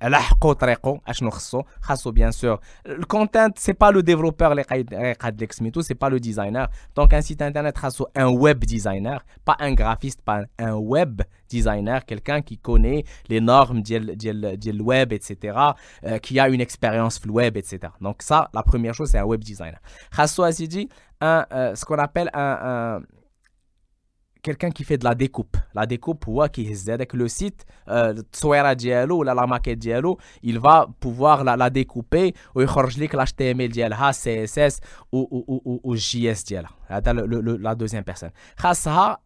bien 2.14 2.32
sûr. 2.32 2.60
Le 2.86 3.06
content, 3.06 3.50
c'est 3.56 3.74
pas 3.74 3.92
le 3.92 4.04
développeur, 4.04 4.54
c'est 5.82 5.96
pas 5.96 6.10
le 6.10 6.20
designer. 6.20 6.70
Donc 6.96 7.14
un 7.14 7.22
site 7.22 7.42
internet, 7.42 7.53
Internet, 7.54 7.76
un 8.16 8.30
web 8.30 8.66
designer, 8.66 9.24
pas 9.46 9.56
un 9.60 9.74
graphiste, 9.74 10.22
pas 10.22 10.42
un 10.58 10.74
web 10.74 11.22
designer, 11.50 12.04
quelqu'un 12.06 12.42
qui 12.42 12.58
connaît 12.58 13.04
les 13.30 13.40
normes 13.40 13.82
du 13.82 14.82
web, 14.82 15.14
etc., 15.14 15.58
euh, 16.06 16.18
qui 16.18 16.40
a 16.40 16.50
une 16.50 16.62
expérience 16.62 17.20
le 17.20 17.32
web, 17.32 17.58
etc. 17.58 17.80
Donc 18.02 18.22
ça, 18.22 18.50
la 18.54 18.64
première 18.64 18.94
chose, 18.94 19.10
c'est 19.12 19.20
un 19.20 19.26
web 19.26 19.44
designer. 19.44 19.80
Khasso 20.16 20.44
a 20.44 20.52
dit 20.52 20.90
euh, 21.24 21.76
ce 21.76 21.86
qu'on 21.86 22.00
appelle 22.00 22.30
un 22.34 23.02
quelqu'un 24.44 24.70
qui 24.70 24.84
fait 24.84 24.98
de 24.98 25.06
la 25.06 25.16
découpe. 25.16 25.58
La 25.74 25.88
découpe, 25.88 26.28
ou 26.28 26.44
qui 26.50 26.66
avec 26.92 27.14
le 27.14 27.28
site, 27.28 27.66
euh, 27.88 28.14
dialo, 28.76 29.24
la, 29.24 29.34
la 29.34 29.48
maquette 29.48 29.80
dialo, 29.80 30.20
il 30.44 30.60
va 30.60 30.88
pouvoir 31.00 31.44
la, 31.44 31.56
la 31.56 31.70
découper 31.70 32.36
ou 32.54 32.62
il 32.62 32.68
l'HTML 33.14 33.70
dialha, 33.70 34.12
CSS 34.12 34.82
ou, 35.12 35.28
ou, 35.32 35.62
ou, 35.66 35.80
ou 35.84 35.96
JS 35.96 36.44
dialha. 36.46 36.70
La 36.90 37.76
deuxième 37.76 38.04
personne. 38.04 38.32
Ça, 38.74 39.20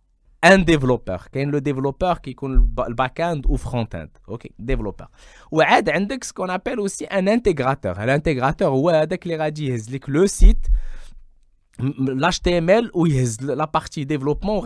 un 0.44 0.60
développeur. 0.60 1.28
Quand 1.34 1.50
le 1.50 1.62
développeur 1.62 2.22
qui 2.22 2.36
connaît 2.36 2.58
le 2.88 2.94
back-end 2.94 3.42
ou 3.48 3.58
front-end. 3.58 4.08
Ok, 4.28 4.50
développeur. 4.60 5.10
Ou 5.52 5.62
ce 6.24 6.32
qu'on 6.32 6.50
appelle 6.50 6.80
aussi 6.80 7.08
un 7.10 7.28
intégrateur. 7.28 7.98
L'intégrateur, 8.06 8.78
ou 8.78 8.90
avec 8.90 9.26
les 9.26 9.36
le 10.08 10.28
site, 10.28 10.70
l'HTML 11.80 12.90
où 12.94 13.06
la 13.42 13.68
partie 13.68 14.06
développement 14.06 14.60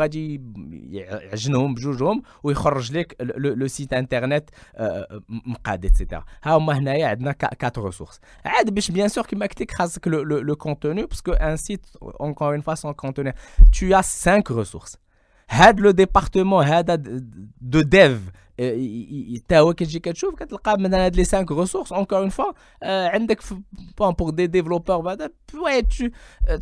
où 2.44 2.50
le 3.20 3.68
site 3.68 3.94
internet 3.94 4.52
euh, 4.80 5.04
euh, 5.12 5.20
etc. 5.84 6.22
Il 6.46 6.84
y 6.84 7.04
a 7.04 7.16
quatre 7.34 7.82
ressources. 7.82 8.20
Bien 8.92 9.10
sûr 9.10 9.28
que 9.28 9.36
le, 10.10 10.24
le 10.24 10.56
contenu 10.56 11.08
parce 11.08 11.22
qu'un 11.22 11.58
site 11.58 11.98
encore 12.20 12.54
une 12.54 12.62
fois 12.62 12.76
sans 12.76 12.94
contenu 12.94 13.32
tu 13.72 13.94
as 13.94 14.04
cinq 14.04 14.48
ressources. 14.50 14.98
le 15.78 15.94
département 15.94 16.62
de 16.62 17.82
dev 17.82 18.20
دو 18.61 18.65
ديف 18.65 19.43
حتى 19.45 19.59
هو 19.59 19.75
كتجي 19.75 19.99
كتشوف 19.99 20.35
كتلقى 20.35 20.79
مثلا 20.79 21.05
هاد 21.05 21.17
لي 21.17 21.25
5 21.25 21.47
ريسورس 21.51 21.93
اونكور 21.93 22.19
اون 22.19 22.29
فوا 22.29 22.53
عندك 22.83 23.41
بون 23.99 24.13
بور 24.13 24.31
دي 24.31 24.47
ديفلوبور 24.47 25.01
بعدا 25.01 25.31
ouais 25.53 25.83
tu 25.83 26.11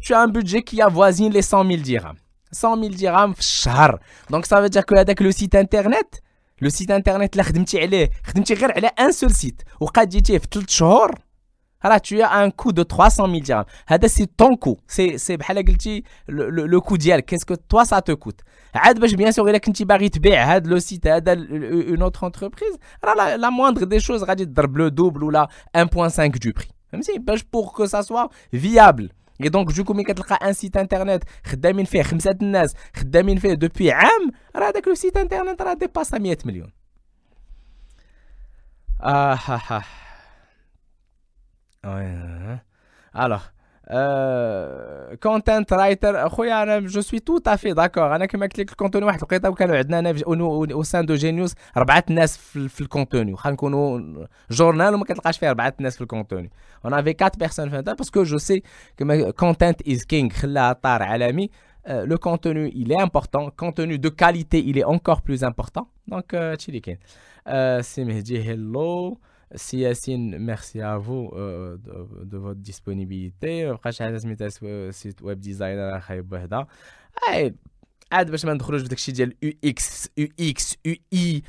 tu 0.05 0.15
as 0.15 0.21
un 0.25 0.29
budget 0.29 0.63
qui 0.63 0.83
avoisine 0.83 1.33
les 1.33 1.43
100 1.43 1.65
000 1.65 1.83
dirhams 1.83 2.19
100 2.53 2.77
000 2.77 2.95
dirhams 2.95 3.35
في 3.35 3.41
الشهر 3.41 4.01
دونك 4.31 4.47
ça 4.47 4.49
veut 4.49 4.71
dire 4.71 4.85
que 4.85 4.99
هذاك 4.99 5.23
لو 5.23 5.31
سيت 5.31 5.55
انترنت 5.55 6.15
لو 6.61 6.69
سيت 6.69 6.91
انترنت 6.91 7.33
اللي 7.33 7.43
خدمتي 7.43 7.81
عليه 7.81 8.11
خدمتي 8.25 8.55
غير 8.55 8.73
على 8.73 8.87
ان 8.87 9.13
سول 9.13 9.31
سيت 9.31 9.63
وقديتيه 9.81 10.39
في 10.39 10.47
3 10.53 10.67
شهور 10.69 11.15
راه 11.85 11.99
tu 11.99 12.23
as 12.23 12.33
un 12.33 12.51
coût 12.51 12.73
de 12.73 12.83
300 12.83 13.27
000 13.27 13.41
dirhams 13.41 13.67
هذا 13.87 14.07
سي 14.07 14.27
طون 14.39 14.57
كو 14.57 14.79
سي 14.89 15.19
سي 15.19 15.37
بحال 15.37 15.65
قلتي 15.65 16.05
لو 16.29 16.81
كو 16.81 16.97
ديالك 16.97 17.25
كيسكو 17.25 17.55
توا 17.55 17.85
سا 17.85 17.99
تو 17.99 18.17
كوت 18.17 18.41
عاد 18.75 19.01
باش 19.01 19.15
بيان 19.15 19.33
سور 19.33 19.51
الا 19.51 19.59
كنتي 19.59 19.85
باغي 19.85 20.09
تبيع 20.09 20.55
هاد 20.55 20.67
لو 20.67 20.79
سيت 20.79 21.07
هذا 21.07 21.33
اون 21.33 22.03
اوتر 22.03 22.27
انتربريز 22.27 22.79
راه 23.05 23.37
لا 23.37 23.51
موندر 23.51 23.85
دي 23.85 24.01
شوز 24.01 24.25
غادي 24.25 24.45
تضرب 24.45 24.77
لو 24.77 24.89
دوبل 24.89 25.23
ولا 25.23 25.49
1.5 25.77 25.83
دو 25.83 26.53
بري 26.53 26.69
فهمتي 26.93 27.19
باش 27.19 27.43
بور 27.43 27.67
كو 27.67 27.87
سا 27.87 28.03
سوا 28.03 28.29
فيابل 28.51 29.11
اي 29.43 29.49
دونك 29.49 29.73
دوكو 29.73 29.95
ملي 29.95 30.05
كتلقى 30.05 30.49
ان 30.49 30.53
سيت 30.53 30.77
انترنت 30.77 31.25
خدامين 31.45 31.85
فيه 31.85 32.03
خمسه 32.03 32.37
الناس 32.43 32.75
خدامين 32.97 33.39
فيه 33.39 33.55
دوبوي 33.55 33.93
عام 33.93 34.31
راه 34.57 34.71
داك 34.71 34.89
لو 34.89 34.95
سيت 34.95 35.17
انترنت 35.17 35.63
راه 35.63 35.75
ديباسا 35.75 36.19
100 36.19 36.39
مليون 36.45 36.73
اه 39.03 39.35
ها 39.35 39.61
ها 39.69 39.85
alors 43.17 43.55
كونتنت 45.23 45.73
رايتر 45.73 46.27
اخويا 46.27 46.63
انا 46.63 46.81
جو 46.81 47.01
سوي 47.01 47.21
تو 47.21 47.39
تافي 47.39 47.73
داكور 47.73 48.17
انا 48.17 48.27
كما 48.27 48.47
قلت 48.47 48.59
لك 48.59 48.71
الكونتوني 48.71 49.05
واحد 49.05 49.19
الوقيته 49.19 49.51
وكانوا 49.51 49.77
عندنا 49.77 49.99
انا 49.99 50.15
او 50.73 50.83
سان 50.83 51.07
دو 51.07 51.15
جينيوس 51.15 51.55
اربعه 51.77 52.05
الناس 52.11 52.37
في, 52.37 52.69
في 52.69 52.81
الكونتوني 52.81 53.33
واخا 53.33 53.51
نكونوا 53.51 54.01
جورنال 54.51 54.95
وما 54.95 55.05
كتلقاش 55.05 55.39
فيه 55.39 55.51
اربعه 55.51 55.75
الناس 55.79 55.97
في 55.97 56.03
الكونتوني 56.03 56.51
اون 56.85 56.95
افي 56.95 57.11
4 57.11 57.33
بيرسون 57.39 57.71
فهمت 57.71 57.91
باسكو 57.91 58.23
جو 58.23 58.39
سي 58.39 58.63
كما 58.97 59.31
كونتنت 59.31 59.89
از 59.89 60.05
كينغ 60.05 60.31
خلاها 60.31 60.73
طار 60.73 61.03
عالمي 61.03 61.51
le 61.87 62.17
contenu 62.17 62.71
il 62.83 62.93
est 62.93 63.01
important 63.09 63.51
contenu 63.63 63.99
de 63.99 64.09
qualité 64.09 64.59
il 64.71 64.79
est 64.79 64.89
encore 64.97 65.21
plus 65.21 65.45
important 65.45 65.87
donc 66.11 66.35
هادشي 66.35 66.69
اللي 66.69 66.81
كاين 66.81 66.99
سي 67.83 68.05
مهدي 68.05 68.43
هيلو 68.43 69.19
Si 69.55 69.79
Yassine, 69.79 70.39
merci 70.39 70.81
à 70.81 70.97
vous 70.97 71.31
euh, 71.35 71.77
de, 71.77 72.25
de, 72.25 72.39
votre 72.39 72.61
disponibilité. 72.61 73.67
Après, 73.67 73.93
je 73.93 74.91
site 74.91 75.21
web 75.21 75.39
designer 75.39 75.95
à 75.95 76.01
عاد 78.13 78.31
باش 78.31 78.45
ما 78.45 78.55
ندخلوش 78.55 78.83
بداك 78.83 78.93
الشيء 78.93 79.15
ديال 79.15 79.35
يو 79.43 79.53
اكس 79.65 80.09
يو 80.17 80.29
اكس 80.41 80.77
يو 80.85 80.95
اي 81.13 81.43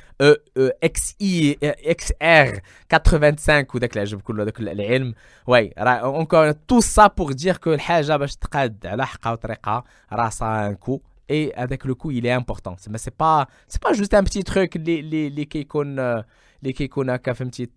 اكس 0.58 1.14
اي 1.22 1.58
اكس 1.62 2.12
ار 2.22 2.60
85 2.92 3.66
وداك 3.74 3.96
العجب 3.96 4.20
كله 4.20 4.44
داك 4.44 4.60
العلم 4.60 5.14
واي 5.46 5.72
راه 5.78 5.92
اونكور 5.92 6.52
تو 6.52 6.80
سا 6.80 7.06
بور 7.06 7.32
دير 7.32 7.56
كو 7.56 7.74
الحاجه 7.74 8.16
باش 8.16 8.36
تقاد 8.36 8.86
على 8.86 9.06
حقها 9.06 9.32
وطريقها 9.32 9.84
راه 10.12 10.28
سا 10.28 10.66
ان 10.66 10.74
كو 10.74 11.00
اي 11.30 11.52
هذاك 11.56 11.86
لو 11.86 11.94
كو 11.94 12.12
il 12.12 12.24
est 12.24 12.40
important 12.40 12.78
سي 12.78 13.10
با 13.20 13.46
سي 13.68 13.78
با 13.84 13.92
جوست 13.92 14.14
ان 14.14 14.24
بتي 14.24 14.42
تروك 14.42 14.76
اللي 14.76 15.26
اللي 15.26 15.44
كيكون 15.44 16.22
اللي 16.62 16.72
كيكون 16.72 17.10
هكا 17.10 17.32
فهمتي 17.32 17.70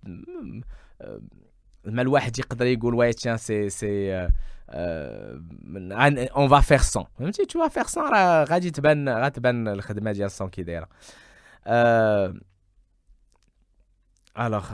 ما 1.85 2.01
الواحد 2.01 2.39
يقدر 2.39 2.65
يقول 2.65 2.93
واي 2.93 3.13
تيان 3.13 3.37
سي 3.37 3.69
سي 3.69 4.29
اون 4.71 6.47
فا 6.49 6.59
فيغ 6.59 6.83
100 6.95 7.07
فهمتي 7.19 7.45
تو 7.45 7.67
فا 7.67 7.83
فيغ 7.83 8.03
100 8.03 8.11
راه 8.11 8.43
غادي 8.43 8.71
تبان 8.71 9.09
غتبان 9.09 9.67
الخدمه 9.67 10.11
ديال 10.11 10.29
100 10.41 10.49
كي 10.49 10.63
دايره 10.63 10.89
الوغ 14.39 14.73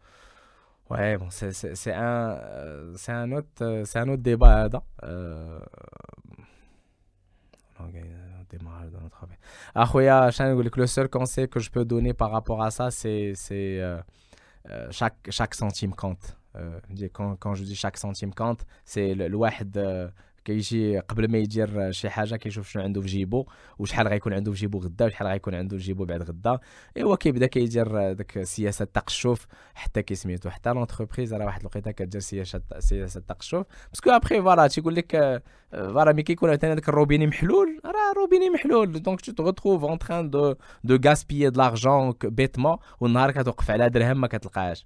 Ouais, 0.91 1.17
bon, 1.17 1.27
c'est 1.29 1.93
un, 1.93 2.31
euh, 2.31 2.95
un, 3.07 3.31
autre, 3.31 3.47
euh, 3.61 3.85
c'est 3.85 3.99
un 3.99 4.09
autre 4.09 4.21
débat. 4.23 4.65
Hein, 4.65 4.81
euh, 5.03 5.59
le 10.75 10.87
seul 10.87 11.07
conseil 11.07 11.47
que 11.47 11.61
je 11.61 11.71
peux 11.71 11.85
donner 11.85 12.13
par 12.13 12.29
rapport 12.31 12.61
à 12.61 12.71
ça, 12.71 12.91
c'est 12.91 13.33
chaque, 14.89 15.15
chaque 15.29 15.55
centime 15.55 15.93
compte. 15.95 16.35
quand, 17.13 17.37
quand 17.37 17.55
je 17.55 17.63
dis 17.63 17.75
chaque 17.75 17.95
centime 17.95 18.33
compte, 18.33 18.65
c'est 18.83 19.15
le, 19.15 19.29
le 19.29 19.37
كيجي 20.45 20.99
قبل 20.99 21.31
ما 21.31 21.37
يدير 21.37 21.91
شي 21.91 22.09
حاجة 22.09 22.35
كيشوف 22.35 22.69
شنو 22.69 22.83
عنده 22.83 23.01
في 23.01 23.07
جيبو 23.07 23.45
وشحال 23.79 24.07
غيكون 24.07 24.33
عنده 24.33 24.51
في 24.51 24.57
جيبو 24.57 24.79
غدا 24.79 25.05
وشحال 25.05 25.27
غيكون 25.27 25.55
عنده 25.55 25.77
في 25.77 25.83
جيبو 25.83 26.05
بعد 26.05 26.21
غدا. 26.21 26.59
إيوا 26.97 27.15
كيبدا 27.15 27.47
كيدير 27.47 28.13
داك 28.13 28.43
سياسة 28.43 28.83
التقشف 28.83 29.47
حتى 29.75 30.03
كيسميتو 30.03 30.49
حتى 30.49 30.69
لونتربريز. 30.69 31.33
راه 31.33 31.45
واحد 31.45 31.59
الوقيتة 31.59 31.91
كدير 31.91 32.21
سياسة 32.21 32.61
سياسة 32.79 33.17
التقشف 33.17 33.63
باسكو 33.89 34.09
ابخي 34.09 34.41
فوالا 34.41 34.67
تيقول 34.67 34.95
لك 34.95 35.41
فوالا 35.71 36.11
ملي 36.11 36.23
كيكون 36.23 36.49
عندنا 36.49 36.73
داك 36.73 36.89
الروبيني 36.89 37.27
محلول؟ 37.27 37.81
راه 37.85 38.13
روبيني 38.17 38.49
محلول. 38.49 38.91
دونك 38.91 39.21
تو 39.21 39.31
تغوتروف 39.31 39.83
اون 39.83 39.97
تران 39.97 40.29
دو 40.29 40.55
دو 40.83 40.99
غاسبيي 41.05 41.49
دو 41.49 41.61
لارجون 41.61 42.13
بيتمون 42.23 42.77
والنهار 42.99 43.31
كتوقف 43.31 43.71
على 43.71 43.89
درهم 43.89 44.21
ما 44.21 44.27
كتلقاهاش. 44.27 44.85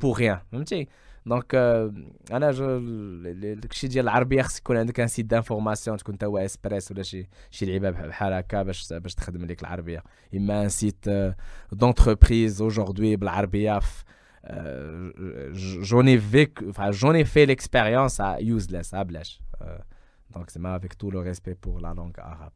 بور 0.00 0.18
ريان 0.18 0.38
فهمتي 0.52 0.88
دونك 1.26 1.54
انا 2.32 2.50
جو 2.50 2.78
داكشي 3.54 3.88
ديال 3.88 4.04
العربيه 4.04 4.42
خصك 4.42 4.60
يكون 4.60 4.76
عندك 4.76 5.00
ان 5.00 5.06
سيت 5.06 5.26
دانفورماسيون 5.26 5.96
تكون 5.96 6.18
توا 6.18 6.44
اسبريس 6.44 6.90
ولا 6.90 7.02
شي 7.02 7.28
شي 7.50 7.66
لعيبه 7.66 7.90
بحال 7.90 8.32
هكا 8.32 8.62
باش 8.62 8.92
باش 8.92 9.14
تخدم 9.14 9.44
لك 9.44 9.60
العربيه 9.60 10.02
اما 10.36 10.62
ان 10.62 10.68
سيت 10.68 11.08
دونتربريز 11.72 12.62
اوجوردي 12.62 13.16
بالعربيه 13.16 13.80
j'en 15.88 16.06
ai 16.06 16.16
vécu, 16.16 16.68
enfin 16.70 16.90
j'en 16.90 17.14
ai 17.14 17.24
fait 17.24 17.46
l'expérience 17.46 18.18
à 18.20 18.40
useless, 18.40 18.92
à 18.92 19.04
Blash. 19.04 19.40
Euh, 19.62 19.78
donc 20.30 20.50
c'est 20.50 20.64
avec 20.64 20.98
tout 20.98 21.10
le 21.10 21.20
respect 21.20 21.54
pour 21.54 21.80
la 21.80 21.94
langue 21.94 22.18
arabe. 22.18 22.52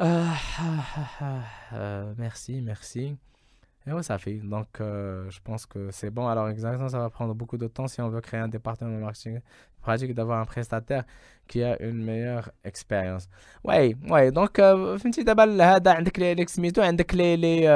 Euh, 0.00 0.26
euh, 1.72 2.14
merci, 2.16 2.60
merci. 2.62 3.16
Et 3.86 3.92
ouais, 3.92 4.02
ça 4.02 4.18
fait. 4.18 4.34
Donc, 4.34 4.68
euh, 4.80 5.30
je 5.30 5.40
pense 5.42 5.64
que 5.64 5.90
c'est 5.90 6.10
bon. 6.10 6.28
Alors, 6.28 6.48
exactement, 6.48 6.88
ça 6.88 6.98
va 6.98 7.08
prendre 7.08 7.34
beaucoup 7.34 7.56
de 7.56 7.66
temps 7.68 7.88
si 7.88 8.00
on 8.02 8.08
veut 8.08 8.20
créer 8.20 8.40
un 8.40 8.48
département 8.48 8.90
de 8.90 8.96
marketing 8.96 9.40
pratique 9.80 10.12
d'avoir 10.12 10.40
un 10.40 10.44
prestataire 10.44 11.04
qui 11.46 11.62
a 11.62 11.80
une 11.82 12.04
meilleure 12.04 12.50
expérience. 12.64 13.28
Ouais, 13.64 13.96
ouais. 14.10 14.30
Donc, 14.30 14.60
فهمتي 14.60 15.22
دابا 15.22 15.64
هذا 15.64 15.90
عندك 15.90 16.18
les 16.18 16.46
سميتو 16.46 16.82
عندك 16.82 17.12
les 17.12 17.36
les 17.36 17.66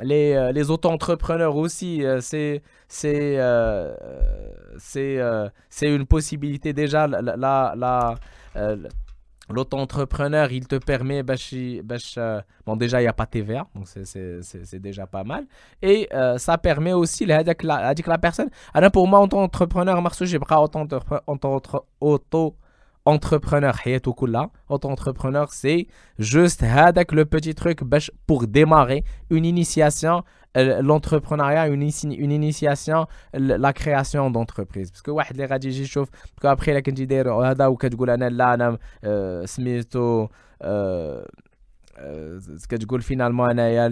les 0.00 0.52
les 0.52 0.70
auto-entrepreneurs 0.70 1.56
aussi 1.56 2.02
c'est 2.20 2.62
c'est 2.88 3.38
c'est 4.78 5.18
c'est 5.68 5.94
une 5.94 6.06
possibilité 6.06 6.72
déjà 6.72 7.06
la 7.06 7.20
la, 7.20 7.74
la 7.76 8.14
L'auto-entrepreneur, 9.49 10.51
il 10.51 10.67
te 10.67 10.75
permet, 10.75 11.23
bon 12.65 12.75
déjà 12.75 12.99
il 12.99 13.03
n'y 13.03 13.07
a 13.07 13.13
pas 13.13 13.25
TVA, 13.25 13.65
donc 13.73 13.87
c'est 13.87 14.79
déjà 14.79 15.07
pas 15.07 15.23
mal. 15.23 15.45
Et 15.81 16.09
euh, 16.13 16.37
ça 16.37 16.57
permet 16.57 16.93
aussi, 16.93 17.25
la, 17.25 17.43
la 17.43 18.17
personne, 18.17 18.49
alors 18.73 18.91
pour 18.91 19.07
moi, 19.07 19.21
auto-entrepreneur, 19.21 20.01
j'ai 20.25 20.39
pas 20.39 20.59
auto-entrepreneur, 20.61 21.23
entrepreneur 23.07 23.73
auto-entrepreneur 24.67 25.53
c'est 25.53 25.87
juste 26.19 26.61
le 27.13 27.23
petit 27.23 27.55
truc 27.55 27.79
pour 28.25 28.47
démarrer 28.47 29.05
une 29.29 29.45
initiation 29.45 30.23
l'entrepreneuriat 30.56 31.68
une, 31.68 31.82
une 32.24 32.32
initiation 32.32 33.06
la 33.32 33.72
création 33.72 34.30
d'entreprise 34.30 34.90
parce 34.90 35.02
que 35.02 35.10
واحد 35.10 35.34
اللي 35.34 35.46
غادي 35.46 35.68
يجي 35.68 35.82
يشوف 35.82 36.08
après 36.44 36.72
là 36.74 36.78
كنتي 36.78 37.04
داير 37.04 37.32
هذا 37.32 37.66
وكتقول 37.66 38.10
انا 38.10 38.28
لا 38.28 38.54
انا 38.54 38.78
سميتو 39.46 40.28
كتقول 42.68 43.02
finalement 43.02 43.50
انايا 43.50 43.88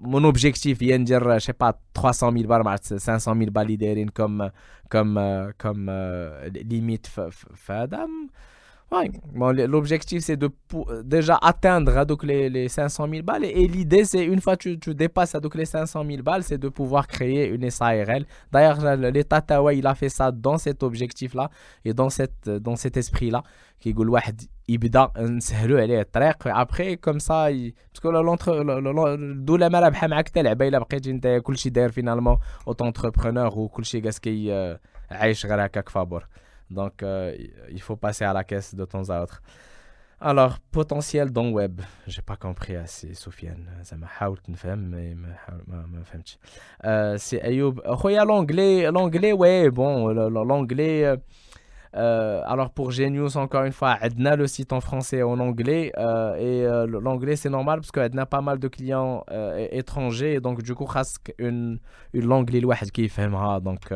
mon 0.00 0.24
objectif 0.24 0.78
vient 0.78 0.98
de 0.98 1.04
dire, 1.04 1.38
je 1.38 1.46
sais 1.46 1.52
pas, 1.52 1.78
300 1.92 2.32
000 2.32 2.44
balles, 2.46 2.62
500 2.80 3.34
000 3.36 3.50
balles 3.50 3.76
comme, 4.14 4.50
comme, 4.88 5.18
euh, 5.18 5.50
comme 5.58 5.88
euh, 5.90 6.48
limite 6.48 7.10
fadam. 7.54 8.10
Ouais. 8.92 9.10
Bon, 9.34 9.54
L'objectif, 9.54 10.22
c'est 10.22 10.38
de 10.38 10.50
déjà 11.04 11.38
atteindre 11.42 11.98
hein, 11.98 12.06
donc, 12.06 12.22
les, 12.22 12.48
les 12.48 12.68
500 12.68 13.06
000 13.10 13.22
balles. 13.22 13.44
Et, 13.44 13.68
l'idée, 13.68 14.04
c'est 14.04 14.24
une 14.24 14.40
fois 14.40 14.56
que 14.56 14.62
tu, 14.62 14.78
tu 14.78 14.94
dépasses 14.94 15.34
hein, 15.34 15.40
donc, 15.40 15.54
les 15.56 15.66
500 15.66 16.04
000 16.06 16.22
balles, 16.22 16.42
c'est 16.42 16.56
de 16.56 16.70
pouvoir 16.70 17.06
créer 17.06 17.48
une 17.48 17.68
SARL. 17.68 18.24
D'ailleurs, 18.50 18.96
l'État 18.96 19.42
Tawa, 19.42 19.74
il 19.74 19.86
a 19.86 19.94
fait 19.94 20.08
ça 20.08 20.32
dans 20.32 20.56
cet 20.56 20.82
objectif-là 20.82 21.50
et 21.84 21.92
dans, 21.92 22.08
cette, 22.08 22.48
dans 22.48 22.76
cet 22.76 22.96
esprit-là. 22.96 23.42
كيقول 23.80 24.08
واحد 24.08 24.42
يبدا 24.68 25.10
نسهلوا 25.18 25.80
عليه 25.80 26.00
الطريق 26.00 26.48
ابخي 26.48 26.96
كوم 26.96 27.18
سا 27.18 27.70
باسكو 28.04 28.36
الدوله 29.14 29.68
ما 29.68 29.80
رابحه 29.80 30.06
معاك 30.06 30.28
حتى 30.28 30.42
لعبه 30.42 30.68
الا 30.68 30.78
بقيتي 30.78 31.10
انت 31.10 31.40
كلشي 31.42 31.70
داير 31.70 31.90
فينالمون 31.90 32.38
اوتو 32.66 32.86
انتربرونور 32.86 33.58
وكلشي 33.58 34.00
كاسكي 34.00 34.76
عايش 35.10 35.46
غير 35.46 35.64
هكاك 35.64 35.88
فابور 35.88 36.26
donc, 36.69 37.03
euh, 37.03 37.35
il 37.69 37.81
faut 37.81 37.95
passer 37.95 38.25
à 38.25 38.33
la 38.33 38.43
caisse 38.43 38.75
de 38.75 38.85
temps 38.85 39.09
à 39.09 39.21
autre. 39.21 39.41
Alors, 40.19 40.59
potentiel 40.71 41.31
dans 41.31 41.49
web. 41.49 41.81
J'ai 42.07 42.21
pas 42.21 42.37
compris 42.37 42.77
assez, 42.77 43.13
Sofiane. 43.13 43.69
Ça 43.83 43.97
m'a 43.97 44.07
mais 44.89 45.15
euh, 46.85 47.15
C'est 47.17 47.41
Ayoub. 47.41 47.81
l'anglais, 48.23 48.89
l'anglais, 48.89 49.33
ouais, 49.33 49.69
bon, 49.69 50.07
l'anglais. 50.09 51.17
Euh, 51.95 52.41
alors 52.45 52.71
pour 52.71 52.89
Genius, 52.89 53.35
encore 53.35 53.65
une 53.65 53.71
fois, 53.71 53.97
Edna 54.01 54.35
le 54.35 54.47
site 54.47 54.73
en 54.73 54.81
français 54.81 55.17
et 55.17 55.23
en 55.23 55.39
anglais. 55.39 55.91
Et 56.39 56.65
l'anglais, 56.87 57.35
c'est 57.35 57.49
normal 57.49 57.81
parce 57.81 57.91
qu'Edna 57.91 58.21
a 58.21 58.25
pas 58.25 58.41
mal 58.41 58.59
de 58.59 58.69
clients 58.69 59.25
étrangers. 59.71 60.39
Donc, 60.39 60.63
du 60.63 60.73
coup, 60.73 60.85
une, 61.37 61.79
une 62.13 62.25
langue 62.25 62.49
qui 62.93 63.09
fait 63.09 63.27
Donc, 63.59 63.89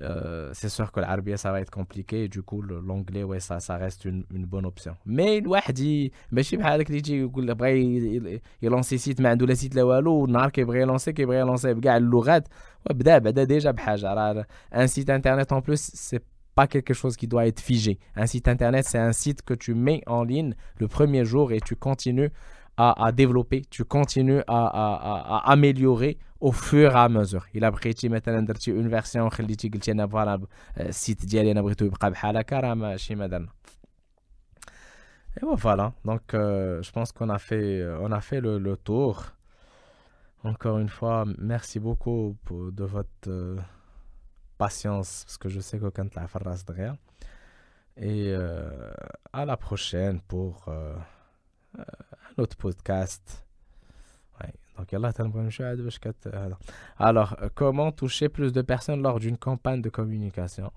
euh, 0.00 0.50
c'est 0.52 0.68
sûr 0.68 0.90
que 0.92 1.00
l'arabe 1.00 1.34
ça 1.36 1.52
va 1.52 1.60
être 1.60 1.70
compliqué 1.70 2.24
et 2.24 2.28
du 2.28 2.42
coup 2.42 2.62
l'anglais 2.62 3.24
ouais 3.24 3.40
ça 3.40 3.60
ça 3.60 3.76
reste 3.76 4.04
une, 4.04 4.24
une 4.36 4.46
bonne 4.46 4.66
option 4.66 4.94
mais 5.06 5.38
الواحد 5.38 6.10
ماشي 6.32 6.56
بحال 6.56 6.72
هذاك 6.72 6.86
اللي 6.86 6.98
يجي 6.98 7.20
يقول 7.20 7.54
بغى 7.54 8.38
يلونسي 8.62 8.98
سيت 8.98 9.20
ما 9.20 9.28
عنده 9.28 9.46
لا 9.46 9.54
سيت 9.54 9.74
لا 9.74 9.82
والو 9.82 10.26
نهار 10.26 10.50
كيبغي 10.50 10.80
يلونسي 10.80 11.12
كيبغي 11.12 11.38
يلونسي 11.38 11.74
بكاع 11.74 11.96
اللغات 11.96 12.48
وبدا 12.90 13.18
بعدا 13.18 13.44
ديجا 13.44 13.70
بحاجه 13.70 14.14
راه 14.14 14.46
ان 14.74 14.86
سيت 14.86 15.10
انترنت 15.10 15.54
en 15.54 15.60
plus 15.60 15.80
c'est 16.10 16.22
pas 16.54 16.66
quelque 16.66 16.94
chose 16.94 17.16
qui 17.16 17.26
doit 17.26 17.46
être 17.46 17.60
figé. 17.60 17.98
Un 18.16 18.26
site 18.26 18.48
internet, 18.48 18.84
c'est 18.86 18.98
un 18.98 19.12
site 19.12 19.42
que 19.42 19.54
tu 19.54 19.74
mets 19.74 20.02
en 20.06 20.22
ligne 20.22 20.54
le 20.78 20.88
premier 20.88 21.24
jour 21.24 21.52
et 21.52 21.60
tu 21.60 21.76
continues 21.76 22.30
à, 22.76 23.06
à 23.06 23.12
développer, 23.12 23.62
tu 23.70 23.84
continues 23.84 24.42
à, 24.46 24.66
à, 24.66 25.36
à, 25.36 25.52
améliorer 25.52 26.18
au 26.40 26.52
fur 26.52 26.92
et 26.92 26.98
à 26.98 27.08
mesure. 27.08 27.46
Il 27.54 27.64
a 27.64 27.72
pris 27.72 28.04
مثلا 28.04 28.46
درتي 28.46 28.82
une 28.82 28.90
version 28.90 29.28
خليتي 29.28 29.68
قلتي 29.68 29.92
انا 29.92 30.06
فوالا 30.06 30.40
السيت 30.80 31.26
ديالي 31.26 31.52
انا 31.52 31.62
بغيتو 31.62 31.84
يبقى 31.84 32.10
بحال 32.10 32.36
هكا 32.36 32.60
راه 32.60 32.74
ماشي 32.74 33.14
ما 33.14 33.26
درنا. 33.26 33.48
Et 35.36 35.40
voilà, 35.56 35.94
donc 36.04 36.34
euh, 36.34 36.82
je 36.82 36.90
pense 36.92 37.10
qu'on 37.10 37.30
a 37.30 37.38
fait, 37.38 37.82
on 38.00 38.12
a 38.12 38.20
fait 38.20 38.40
le, 38.42 38.58
le, 38.58 38.76
tour. 38.76 39.32
Encore 40.44 40.78
une 40.78 40.88
fois, 40.88 41.24
merci 41.38 41.78
beaucoup 41.80 42.36
pour, 42.44 42.70
de 42.70 42.84
votre 42.84 43.08
euh, 43.28 43.56
patience, 44.58 45.24
parce 45.24 45.38
que 45.38 45.48
je 45.48 45.60
sais 45.60 45.78
que 45.78 45.86
quand 45.86 46.14
la 46.16 46.26
phrase 46.26 46.64
de 46.64 46.72
rien. 46.72 46.98
Et 47.96 48.32
euh, 48.32 48.90
à 49.32 49.44
la 49.44 49.56
prochaine 49.56 50.20
pour 50.20 50.64
euh, 50.68 50.94
un 51.78 52.42
autre 52.42 52.56
podcast. 52.56 53.45
Donc, 54.77 54.93
alors, 56.97 57.37
comment 57.55 57.91
toucher 57.91 58.29
plus 58.29 58.53
de 58.53 58.61
personnes 58.61 59.01
lors 59.01 59.19
d'une 59.19 59.37
campagne 59.37 59.81
de 59.81 59.89
communication? 59.89 60.71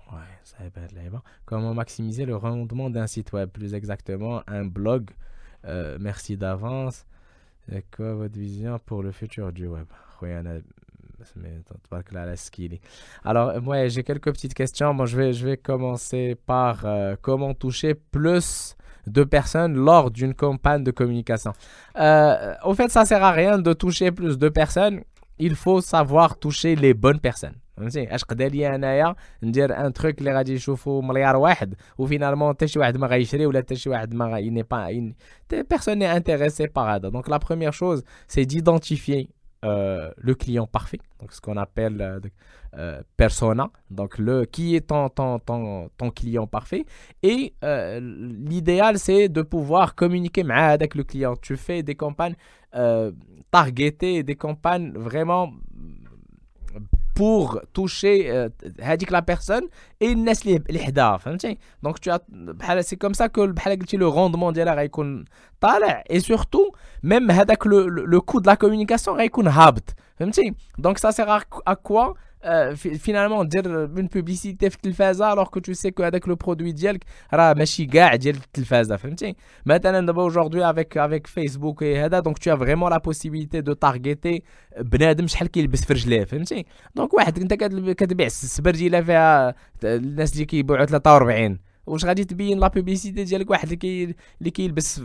Comment 1.45 1.73
maximiser 1.73 2.25
le 2.25 2.35
rendement 2.35 2.89
d'un 2.89 3.07
site 3.07 3.31
web? 3.33 3.49
Plus 3.49 3.73
exactement, 3.73 4.41
un 4.47 4.65
blog. 4.65 5.11
Euh, 5.65 5.97
merci 5.99 6.37
d'avance. 6.37 7.05
C'est 7.69 7.85
quoi 7.95 8.15
votre 8.15 8.37
vision 8.37 8.79
pour 8.79 9.03
le 9.03 9.11
futur 9.11 9.53
du 9.53 9.67
web? 9.67 9.85
Alors, 13.23 13.61
moi, 13.61 13.87
j'ai 13.87 14.03
quelques 14.03 14.31
petites 14.31 14.53
questions. 14.53 14.93
Bon, 14.95 15.05
je, 15.05 15.17
vais, 15.17 15.33
je 15.33 15.47
vais 15.47 15.57
commencer 15.57 16.35
par 16.45 16.85
euh, 16.85 17.15
comment 17.21 17.53
toucher 17.53 17.93
plus 17.93 18.75
de 19.06 19.22
personnes 19.24 19.74
lors 19.74 20.10
d'une 20.10 20.34
campagne 20.34 20.82
de 20.82 20.90
communication. 20.90 21.52
Euh, 21.98 22.54
au 22.64 22.74
fait, 22.74 22.90
ça 22.90 23.04
sert 23.04 23.22
à 23.22 23.32
rien 23.32 23.58
de 23.58 23.72
toucher 23.72 24.10
plus 24.10 24.38
de 24.38 24.48
personnes. 24.48 25.00
Il 25.38 25.54
faut 25.54 25.80
savoir 25.80 26.38
toucher 26.38 26.76
les 26.76 26.94
bonnes 26.94 27.20
personnes. 27.20 27.56
اش 27.96 28.24
قدا 28.24 28.48
لي 28.48 28.74
انايا 28.74 29.14
ندير 29.42 29.86
ان 29.86 29.92
تروك 29.92 30.18
اللي 30.18 30.32
غادي 30.32 30.54
يشوفوا 30.54 31.02
مليار 31.02 31.36
واحد 31.36 31.74
وفينالمون 31.98 32.52
حتى 32.52 32.68
شي 32.68 32.78
واحد 32.78 32.96
ما 32.96 33.06
غيشري 33.06 33.46
ولا 33.46 33.58
حتى 33.58 33.76
شي 33.76 33.90
واحد 33.90 34.14
ما 34.14 34.24
غي 34.24 34.62
با 34.62 34.88
personne 35.74 35.98
n'est 35.98 36.20
intéressé 36.20 36.68
par 36.68 36.86
هذا 36.88 37.10
donc 37.10 37.28
la 37.28 37.38
première 37.38 37.72
chose 37.72 38.02
c'est 38.28 38.46
d'identifier 38.46 39.28
euh, 39.63 40.11
le 40.17 40.33
client 40.33 40.65
parfait, 40.65 40.99
donc 41.19 41.31
ce 41.33 41.39
qu'on 41.39 41.55
appelle 41.55 42.01
euh, 42.01 42.19
euh, 42.77 43.01
persona, 43.15 43.69
donc 43.91 44.17
le 44.17 44.45
qui 44.45 44.75
est 44.75 44.87
ton, 44.87 45.09
ton, 45.09 45.37
ton, 45.37 45.89
ton 45.97 46.09
client 46.09 46.47
parfait. 46.47 46.85
Et 47.21 47.53
l'idéal, 47.61 48.97
c'est 48.97 49.29
de 49.29 49.43
pouvoir 49.43 49.93
communiquer 49.93 50.43
avec 50.49 50.95
le 50.95 51.03
client. 51.03 51.35
Tu 51.39 51.57
fais 51.57 51.83
des 51.83 51.95
campagnes 51.95 52.35
targetées, 53.51 54.23
des 54.23 54.35
campagnes 54.35 54.93
vraiment 54.93 55.51
pour 57.21 57.61
toucher 57.71 58.31
euh, 58.31 58.49
la 59.11 59.21
personne 59.21 59.65
et 59.99 60.07
il 60.07 60.25
laisse 60.25 60.43
les 60.43 60.59
donc 61.83 61.99
tu 61.99 62.09
as 62.09 62.19
c'est 62.81 62.95
comme 62.95 63.13
ça 63.13 63.29
que 63.29 63.41
le 63.97 64.07
rendement 64.07 64.51
de 64.51 64.59
la 64.59 64.73
et 66.09 66.19
surtout 66.19 66.65
même 67.03 67.29
le, 67.65 67.87
le, 67.87 68.05
le 68.05 68.21
coût 68.21 68.41
de 68.41 68.47
la 68.47 68.55
communication 68.55 69.15
donc 70.79 70.97
ça 70.97 71.11
sert 71.11 71.29
à 71.67 71.75
quoi 71.75 72.15
فينالمون 72.75 73.47
دير 73.47 73.87
من 73.87 74.07
بوبليسيتي 74.07 74.69
في 74.69 74.75
التلفازه 74.75 75.33
الوغ 75.33 75.47
كو 75.47 75.59
تو 75.59 75.73
سي 75.73 75.91
كو 75.91 76.03
هذاك 76.03 76.27
لو 76.27 76.35
برودوي 76.35 76.71
ديالك 76.71 77.03
راه 77.33 77.53
ماشي 77.53 77.85
كاع 77.85 78.15
ديال 78.15 78.35
التلفازه 78.35 78.95
فهمتي 78.95 79.35
مثلا 79.65 80.05
دابا 80.05 80.29
aujourd'hui 80.29 80.55
افيك 80.55 80.97
افيك 80.97 81.27
فيسبوك 81.27 81.83
هذا 81.83 82.19
دونك 82.19 82.37
تو 82.37 82.57
فريمون 82.57 82.91
لا 82.91 82.97
بوسيبيليتي 82.97 83.61
دو 83.61 83.73
تارغيتي 83.73 84.43
بنادم 84.79 85.27
شحال 85.27 85.47
كيلبس 85.47 85.85
في 85.85 85.93
رجليه 85.93 86.23
فهمتي 86.23 86.65
دونك 86.95 87.13
واحد 87.13 87.39
انت 87.39 87.53
كتبيع 87.93 88.25
السبرجيله 88.25 89.01
فيها 89.01 89.55
الناس 89.83 90.33
اللي 90.33 90.45
كيبيعوا 90.45 90.85
43 90.85 91.70
واش 91.86 92.04
غادي 92.04 92.24
تبين 92.24 92.58
لا 92.58 92.68
بوبليسيتي 92.68 93.24
ديالك 93.24 93.50
واحد 93.50 93.64
اللي 93.64 93.76
كي 93.76 94.14
اللي 94.40 94.50
كيلبس 94.50 95.02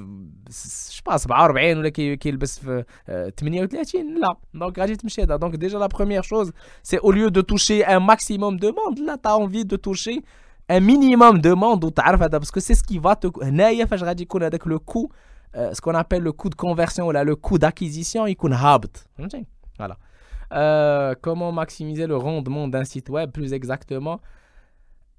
شبا 0.90 1.18
47 1.18 1.78
ولا 1.78 1.90
كيلبس 1.90 2.60
في 2.60 2.84
38 3.38 4.20
لا 4.20 4.36
دونك 4.54 4.80
غادي 4.80 4.96
تمشي 4.96 5.24
هذا 5.24 5.36
دونك 5.36 5.56
ديجا 5.56 5.80
لا 5.80 5.88
بروميير 5.88 6.22
شوز 6.22 6.52
سي 6.84 6.98
او 6.98 7.12
ليو 7.12 7.28
دو 7.28 7.42
توشي 7.42 7.84
ان 7.84 7.98
ماكسيموم 7.98 8.58
دو 8.58 8.72
موند 8.72 9.00
لا 9.00 9.16
تا 9.16 9.38
انفي 9.38 9.64
دو 9.64 9.76
توشي 9.76 10.22
ان 10.72 10.84
مينيموم 10.84 11.38
دو 11.38 11.56
موند 11.56 11.84
وتعرف 11.84 12.22
هذا 12.22 12.38
باسكو 12.38 12.60
سي 12.60 12.74
سكي 12.74 13.00
فا 13.00 13.20
هنايا 13.44 13.86
فاش 13.86 14.04
غادي 14.04 14.24
يكون 14.24 14.44
هذاك 14.44 14.68
لو 14.68 14.80
كو 14.80 15.10
ce 15.54 15.82
qu'on 15.82 15.96
appelle 15.96 16.24
le 16.24 16.32
coût 16.32 16.50
de 16.50 16.56
conversion 16.56 17.08
ou 17.08 17.12
là, 17.12 17.24
le 17.24 17.36
coût 17.36 17.58
d'acquisition, 17.58 18.26
il 18.26 18.38
coûte 18.38 18.54
Voilà. 19.78 19.98
Euh, 20.54 21.16
comment 21.22 21.52
maximiser 21.52 22.08
le 22.08 22.18
rendement 22.18 22.68
d'un 22.68 22.84
site 22.84 23.10
web 23.10 23.32
plus 23.32 23.54
exactement 23.54 24.20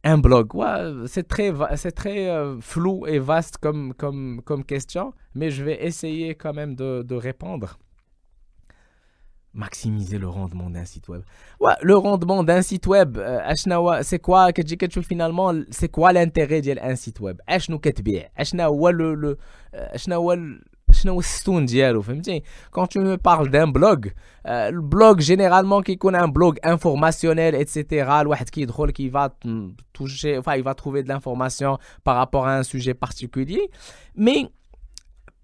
un 0.08 0.18
blog. 0.18 0.56
Ouais, 0.56 1.08
c'est 1.08 1.28
très, 1.28 1.54
c'est 1.76 1.92
très 1.92 2.30
euh, 2.30 2.60
flou 2.62 3.06
et 3.06 3.20
vaste 3.20 3.58
comme, 3.58 3.94
comme, 3.94 4.42
comme 4.44 4.64
question, 4.64 5.14
mais 5.36 5.52
je 5.52 5.64
vais 5.64 5.86
essayer 5.86 6.36
quand 6.36 6.54
même 6.54 6.76
de, 6.76 7.16
répondre. 7.16 7.78
Maximiser 9.54 10.18
le 10.18 10.28
rendement 10.28 10.70
d'un 10.70 10.86
site 10.86 11.10
web. 11.10 11.24
Ouais, 11.60 11.74
le 11.82 11.98
rendement 11.98 12.44
d'un 12.44 12.62
site 12.62 12.88
web, 12.88 13.18
euh, 13.18 13.40
c'est 14.04 14.20
quoi 14.20 14.50
finalement 15.02 15.52
C'est 15.72 15.90
quoi 15.90 16.14
l'intérêt 16.14 16.62
d'un 16.62 16.96
site 16.96 17.20
web? 17.20 17.40
Ashnawa 17.48 18.92
le, 18.92 19.16
le, 19.16 19.38
euh, 19.74 19.88
شنو 21.07 21.13
هو 21.13 21.19
الستون 21.19 21.67
ديالو 21.67 22.03
فهمتي 22.03 22.43
كون 22.71 22.89
تو 22.89 23.01
مي 23.01 23.17
بارل 23.17 23.51
دان 23.51 23.73
بلوغ 23.73 23.99
البلوغ 24.47 25.17
جينيرالمون 25.17 25.83
كيكون 25.83 26.15
ان 26.15 26.33
بلوغ 26.33 26.55
انفورماسيونيل 26.65 27.55
ايتترا 27.55 28.21
الواحد 28.21 28.49
كيدخل 28.49 28.91
كي 28.91 29.11
فا 29.11 29.31
توجي 29.95 30.43
enfin 30.43 30.55
il 30.57 30.63
va 30.63 30.75
trouver 30.75 31.03
de 31.03 31.09
l'information 31.09 31.79
par 32.05 32.17
rapport 32.17 32.47
à 32.47 32.59
un 32.59 32.63
sujet 32.63 32.95
particulier 32.95 33.71
mais 34.17 34.51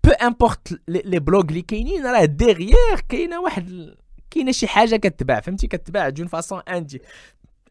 peu 0.03 0.14
importe 0.21 0.75
les 0.89 1.21
blogs 1.21 1.49
اللي 1.49 1.62
كاينين 1.62 2.07
راه 2.07 2.27
derrière 2.43 3.01
كاينه 3.09 3.41
واحد 3.41 3.95
كاينه 4.31 4.53
شي 4.53 4.66
حاجه 4.66 4.97
كتباع 4.97 5.41
فهمتي 5.41 5.66
كتباع 5.66 6.09
دون 6.09 6.27
فاسون 6.27 6.61
اندي 6.69 7.03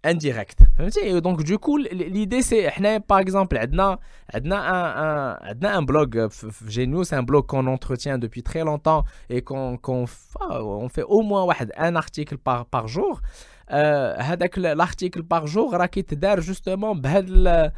indirect 0.03 0.59
et 1.01 1.21
donc 1.21 1.43
du 1.43 1.57
coup 1.57 1.77
l'idée 1.77 2.41
c'est 2.41 2.69
par 3.07 3.19
exemple 3.19 3.57
عندنا 3.57 3.99
عندنا 4.33 4.57
un 4.57 5.47
عندنا 5.47 5.79
un 5.79 5.83
blog 5.83 6.29
Genius 6.67 7.09
c'est 7.09 7.15
un 7.15 7.23
blog 7.23 7.45
qu'on 7.47 7.67
entretient 7.67 8.17
depuis 8.17 8.43
très 8.43 8.63
longtemps 8.63 9.03
et 9.29 9.41
qu'on 9.41 9.77
qu'on 9.77 10.05
on 10.49 10.89
fait 10.89 11.03
au 11.03 11.21
moins 11.21 11.47
un 11.77 11.95
article 11.95 12.37
par 12.37 12.65
par 12.65 12.87
jour 12.87 13.21
هذاك 13.69 14.59
l'article 14.59 15.23
par 15.23 15.47
jour 15.47 15.73
راه 15.73 15.85
كيتدار 15.85 16.41
justement 16.41 16.93
بهذا 16.93 17.71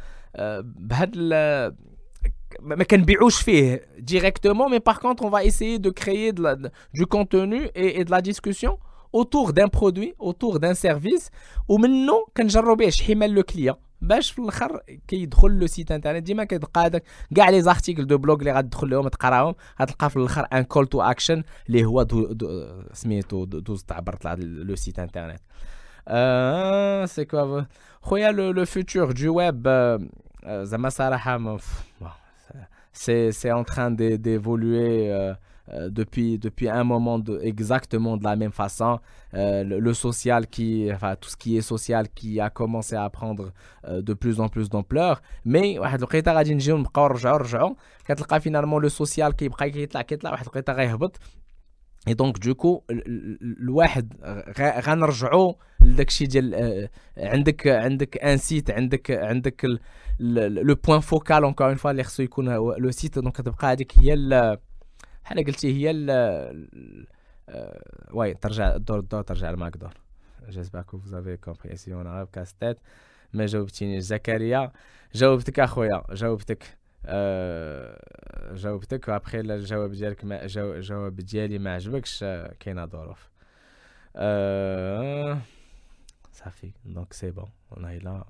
بهذا 0.62 1.72
ما 2.60 2.84
كنبيعوش 2.84 3.42
فيه 3.42 3.82
directement 3.98 4.68
mais 4.68 4.80
par 4.80 5.00
contre 5.00 5.24
on 5.24 5.30
va 5.30 5.44
essayer 5.44 5.78
de 5.78 5.90
créer 5.90 6.32
de 6.32 6.42
la, 6.42 6.56
du 6.94 7.06
contenu 7.06 7.68
et, 7.74 8.00
et 8.00 8.04
de 8.04 8.10
la 8.10 8.20
discussion 8.20 8.78
autour 9.14 9.52
d'un 9.52 9.68
produit 9.68 10.12
autour 10.18 10.60
d'un 10.60 10.74
service 10.74 11.30
ومنه 11.68 12.26
كنجربوا 12.36 12.74
به 12.74 12.90
شحال 12.90 13.18
من 13.18 13.30
لو 13.30 13.42
كليون 13.42 13.74
باش 14.00 14.30
في 14.30 14.38
الاخر 14.38 14.80
كيدخل 15.08 15.50
لو 15.50 15.66
سيت 15.66 15.92
انترنت 15.92 16.22
ديما 16.22 16.44
كتلقى 16.44 16.86
هذاك 16.86 17.04
كاع 17.36 17.50
لي 17.50 17.62
زارتيكل 17.62 18.06
دو 18.06 18.18
بلوغ 18.18 18.38
اللي 18.38 18.52
غتدخل 18.52 18.90
لهم 18.90 19.08
تقراهم 19.08 19.54
غتلقى 19.82 20.10
في 20.10 20.16
الاخر 20.16 20.46
ان 20.52 20.62
كول 20.62 20.86
تو 20.86 21.02
اكشن 21.02 21.42
اللي 21.68 21.84
هو 21.84 22.02
دو 22.02 22.32
دو 22.32 22.48
سميتو 22.92 23.44
دوز 23.44 23.84
تعبرت 23.84 24.26
لو 24.26 24.76
سيت 24.76 24.98
انترنت 24.98 25.40
آه 26.08 27.04
سي 27.04 27.24
كوا 27.24 27.62
خويا 28.00 28.30
لو 28.30 28.50
لو 28.50 28.64
فيتور 28.64 29.12
دو 29.12 29.34
ويب 29.34 29.68
زعما 30.46 30.88
صراحه 30.88 31.58
سي 32.92 33.32
سي 33.32 33.52
ان 33.52 33.64
تران 33.64 33.96
ديفولوي 33.96 35.36
Euh, 35.72 35.88
depuis, 35.88 36.36
depuis 36.38 36.68
un 36.68 36.82
moment 36.82 37.18
de, 37.20 37.38
exactement 37.42 38.16
de 38.16 38.24
la 38.24 38.34
même 38.34 38.50
façon. 38.50 38.98
Euh, 39.34 39.62
le, 39.62 39.94
social 39.94 40.48
qui, 40.48 40.90
enfin, 40.92 41.14
tout 41.14 41.30
ce 41.30 41.36
qui 41.36 41.56
est 41.56 41.60
social 41.60 42.08
qui 42.08 42.40
a 42.40 42.50
commencé 42.50 42.96
à 42.96 43.08
prendre 43.08 43.52
euh, 43.86 44.02
de 44.02 44.14
plus 44.14 44.40
en 44.40 44.48
plus 44.48 44.68
d'ampleur. 44.68 45.22
Mais 45.44 45.78
finalement 48.40 48.78
le 48.78 48.88
social 48.88 49.34
qui 49.34 49.48
et 52.06 52.14
donc 52.14 52.38
du 52.40 52.54
coup 52.54 52.82
الواحد 52.90 54.14
غنرجعوا 54.58 55.54
لداك 55.80 56.08
الشيء 56.08 56.28
ديال 56.28 56.88
عندك 57.18 57.66
عندك 57.66 58.18
ان 58.18 58.36
سيت 58.36 58.70
عندك 58.70 59.10
عندك 59.10 59.64
لو 60.20 60.74
بوين 60.74 61.00
فوكال 61.00 61.44
اونكور 61.44 61.68
اون 61.68 61.76
فوا 61.76 61.90
اللي 61.90 62.02
خصو 62.02 62.22
يكون 62.22 62.48
لو 62.54 62.90
سيت 62.90 63.18
دونك 63.18 63.32
كتبقى 63.32 63.72
هذيك 63.72 63.98
هي 63.98 64.14
بحال 65.25 65.45
قلتي 65.45 65.73
هي 65.73 65.91
ال 65.91 67.07
وي 68.11 68.33
ترجع 68.33 68.75
الدور 68.75 68.99
الدور 68.99 69.21
ترجع 69.21 69.51
لماكدور 69.51 69.93
جيسبر 70.49 70.81
كو 70.81 70.97
فوزافي 70.97 71.37
كومبريسيون 71.37 72.07
عرب 72.07 72.27
كاستيت 72.33 72.77
ما 73.33 73.45
جاوبتينيش 73.45 74.03
زكريا. 74.03 74.71
جاوبتك 75.13 75.59
أخويا. 75.59 76.03
جاوبتك 76.11 76.77
أه 77.05 78.53
جاوبتك. 78.53 79.07
وأبخي 79.07 79.39
الجواب 79.39 79.91
ديالك 79.91 80.25
ما 80.25 80.45
الجواب 80.45 81.15
ديالي 81.15 81.59
ما 81.59 81.73
عجبكش. 81.73 82.19
كاينة 82.59 82.85
ظروف. 82.85 83.29
أه 84.15 85.39
صافي. 86.31 86.71
دونك 86.85 87.13
سي 87.13 87.31
بون 87.31 87.49
ونايلا 87.71 88.25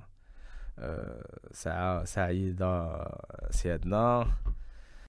أه 0.80 1.39
ساعة 1.52 2.04
سعيده 2.04 3.06
سيادنا. 3.50 4.28